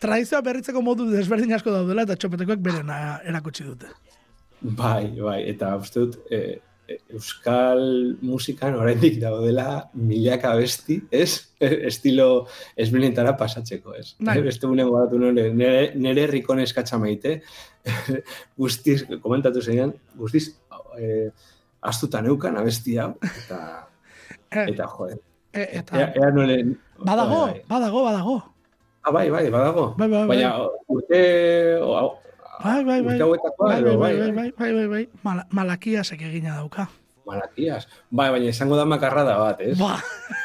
tradizioa 0.02 0.42
berritzeko 0.44 0.82
modu 0.84 1.06
desberdin 1.10 1.54
asko 1.54 1.72
daudela 1.72 2.04
eta 2.06 2.18
txopetekoek 2.18 2.62
berena 2.62 3.20
erakutsi 3.24 3.66
dute. 3.66 3.90
Bai, 4.64 5.12
bai, 5.20 5.42
eta 5.50 5.74
uste 5.76 6.06
dut, 6.06 6.22
e, 6.32 6.58
euskal 7.14 7.80
musikan 8.22 8.74
oraindik 8.76 9.16
daudela 9.22 9.88
milaka 9.94 10.52
abesti, 10.52 10.98
ez? 11.10 11.50
Estilo 11.60 12.46
ezberdinetara 12.76 13.36
pasatzeko, 13.40 13.94
ez? 13.96 14.14
Bai. 14.20 14.36
Beste 14.48 14.66
unen 14.68 14.88
goratu 14.90 15.18
nire, 15.18 15.48
nire, 15.96 16.26
herriko 16.26 16.56
neskatxa 16.58 16.98
maite, 17.00 17.38
guztiz, 18.60 19.04
komentatu 19.22 19.62
zeinan, 19.64 19.94
guztiz, 20.18 20.50
e, 20.98 21.30
astuta 21.84 22.20
neukan 22.24 22.56
abesti 22.60 22.98
hau, 22.98 23.12
eta, 23.22 23.60
Eh, 24.54 24.68
eta 24.70 24.86
joder. 24.86 25.16
e, 25.52 25.62
eta 25.80 25.98
Ea, 25.98 26.12
ea 26.14 26.28
nole... 26.30 26.56
badago, 27.02 27.38
Bai, 27.40 27.52
bai. 27.52 27.62
badago, 27.68 28.04
badago. 28.04 28.34
Ah, 29.02 29.10
bai, 29.10 29.28
bai, 29.30 29.50
badago. 29.50 29.94
Bai, 29.98 30.08
bai, 30.08 30.20
bai. 30.20 30.28
Baina 30.28 30.52
urte... 30.88 31.22
Bai, 32.64 32.82
bai, 32.84 33.02
bai. 33.04 33.18
Bai, 33.18 33.82
bai, 33.82 33.96
bai, 33.96 33.96
bai, 33.96 34.32
bai, 34.32 34.52
bai, 34.56 34.72
bai, 34.72 34.86
bai. 34.88 35.08
Mala, 35.22 35.42
malakiasek 35.52 36.22
egina 36.24 36.54
dauka. 36.56 36.86
Malakias. 37.26 37.84
Bai, 38.08 38.30
baina 38.32 38.48
izango 38.48 38.76
da 38.76 38.86
makarrada 38.88 39.34
bat, 39.36 39.60
ez? 39.60 39.74
Ba, 39.78 39.98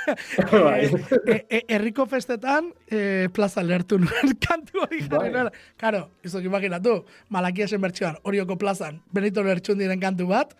Bai. 0.65 0.89
e, 1.28 1.38
e, 1.47 1.61
herriko 1.76 2.05
festetan 2.11 2.74
e, 2.88 3.30
plaza 3.36 3.63
lertu 3.63 3.99
nuen 4.03 4.36
kantu 4.47 4.84
hori 4.84 5.01
jarri. 5.05 5.45
Karo, 5.80 6.05
izok 6.28 6.47
imaginatu, 6.47 6.97
malakiasen 7.36 7.84
bertsioan, 7.84 8.20
horioko 8.24 8.59
plazan, 8.59 8.99
benito 9.15 9.43
lertxun 9.43 9.80
diren 9.80 10.03
kantu 10.03 10.28
bat, 10.34 10.55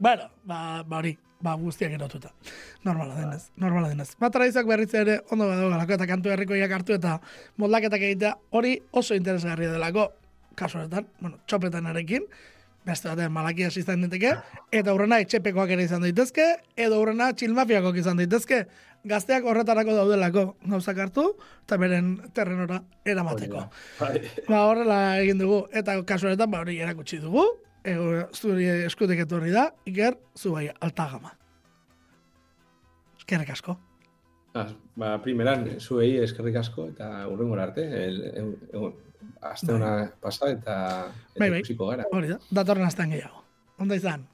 bueno, 0.00 0.30
ba, 0.48 0.82
ba 0.88 1.00
hori, 1.02 1.14
ba 1.44 1.56
guztiak 1.60 1.96
erotuta. 1.96 2.32
Normala 2.84 3.20
denez, 3.20 3.50
normala 3.60 3.92
denez. 3.92 4.10
Ba, 4.20 4.32
tradizioak 4.32 4.68
berritze 4.68 5.04
ere, 5.04 5.20
ondo 5.32 5.48
badago 5.52 5.72
galako, 5.76 5.96
eta 6.00 6.08
kantu 6.08 6.32
herrikoiak 6.32 6.76
hartu 6.80 6.96
eta 6.96 7.18
moldaketak 7.60 8.08
egitea, 8.10 8.36
hori 8.56 8.78
oso 8.92 9.16
interesgarria 9.16 9.72
delako, 9.72 10.10
kasu 10.58 10.80
honetan, 10.80 11.06
bueno, 11.20 11.38
txopetanarekin, 11.46 12.26
beste 12.84 13.08
batean 13.08 13.32
malakias 13.32 13.76
izan 13.80 14.04
daiteke, 14.04 14.34
eta 14.72 14.92
aurrena 14.92 15.20
etxepekoak 15.24 15.72
ere 15.76 15.86
izan 15.88 16.04
daitezke, 16.04 16.46
edo 16.76 16.98
aurrena 17.00 17.30
txilmafiakoak 17.32 18.00
izan 18.02 18.20
daitezke, 18.20 18.64
gazteak 19.08 19.46
horretarako 19.48 19.96
daudelako 19.96 20.44
gauzak 20.72 21.00
hartu, 21.06 21.26
eta 21.64 21.78
beren 21.80 22.14
terrenora 22.36 22.82
eramateko. 23.08 23.64
Ba, 24.00 24.64
horrela 24.64 24.98
egin 25.22 25.40
dugu, 25.40 25.64
eta 25.72 25.96
kasu 26.08 26.30
honetan, 26.30 26.52
ba, 26.52 26.60
hori 26.64 26.76
erakutsi 26.84 27.20
dugu, 27.24 27.46
ego, 27.84 28.28
zuri 28.32 28.68
eskutik 28.88 29.24
etorri 29.24 29.52
da, 29.54 29.70
iker, 29.88 30.18
zu 30.36 30.52
bai, 30.56 30.68
altagama. 30.80 31.34
Eskerrik 33.20 33.54
asko. 33.56 33.78
Ah, 34.54 34.68
ba, 35.00 35.16
primeran, 35.24 35.66
zuei 35.80 36.12
eskerrik 36.22 36.60
asko 36.60 36.86
eta 36.92 37.08
urrengora 37.26 37.64
arte. 37.66 37.84
El, 38.04 38.20
el, 38.28 38.50
el, 38.70 38.92
aste 39.40 39.72
ona 39.72 40.10
pasa 40.20 40.50
eta, 40.50 40.76
eta 41.10 41.40
Bai, 41.40 41.50
bai. 41.50 41.58
ikusiko 41.60 41.86
gara. 41.90 42.04
Hori 42.12 42.28
da, 42.28 42.38
datorren 42.50 42.86
astean 42.86 43.10
gehiago. 43.10 43.42
Onda 43.78 43.94
izan. 43.98 44.26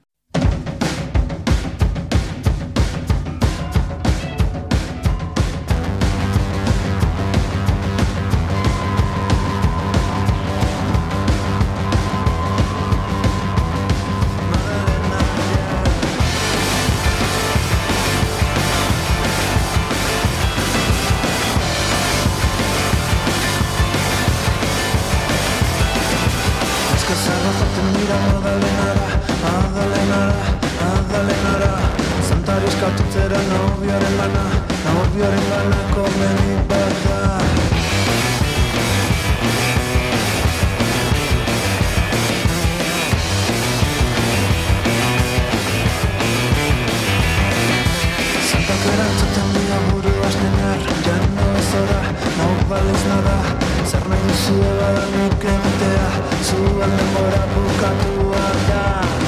Zer 53.91 54.03
nahi 54.07 54.23
duzu 54.27 54.53
bada 54.79 55.01
nik 55.13 55.43
egitea 55.53 56.05
Zuan 56.49 56.91
denbora 56.97 57.41
bukatua 57.53 58.43
da 58.67 58.83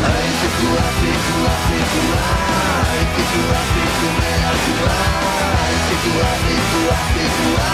Ai, 0.09 0.29
fikua, 0.39 0.85
fikua, 0.99 1.53
fikua 1.67 2.21
Ai, 2.91 3.03
fikua, 3.15 3.59
fikumea, 3.73 4.51
fikua 4.63 4.95
Ai, 5.65 5.75
fikua, 5.87 6.29
fikua, 6.45 6.97
fikua 7.17 7.73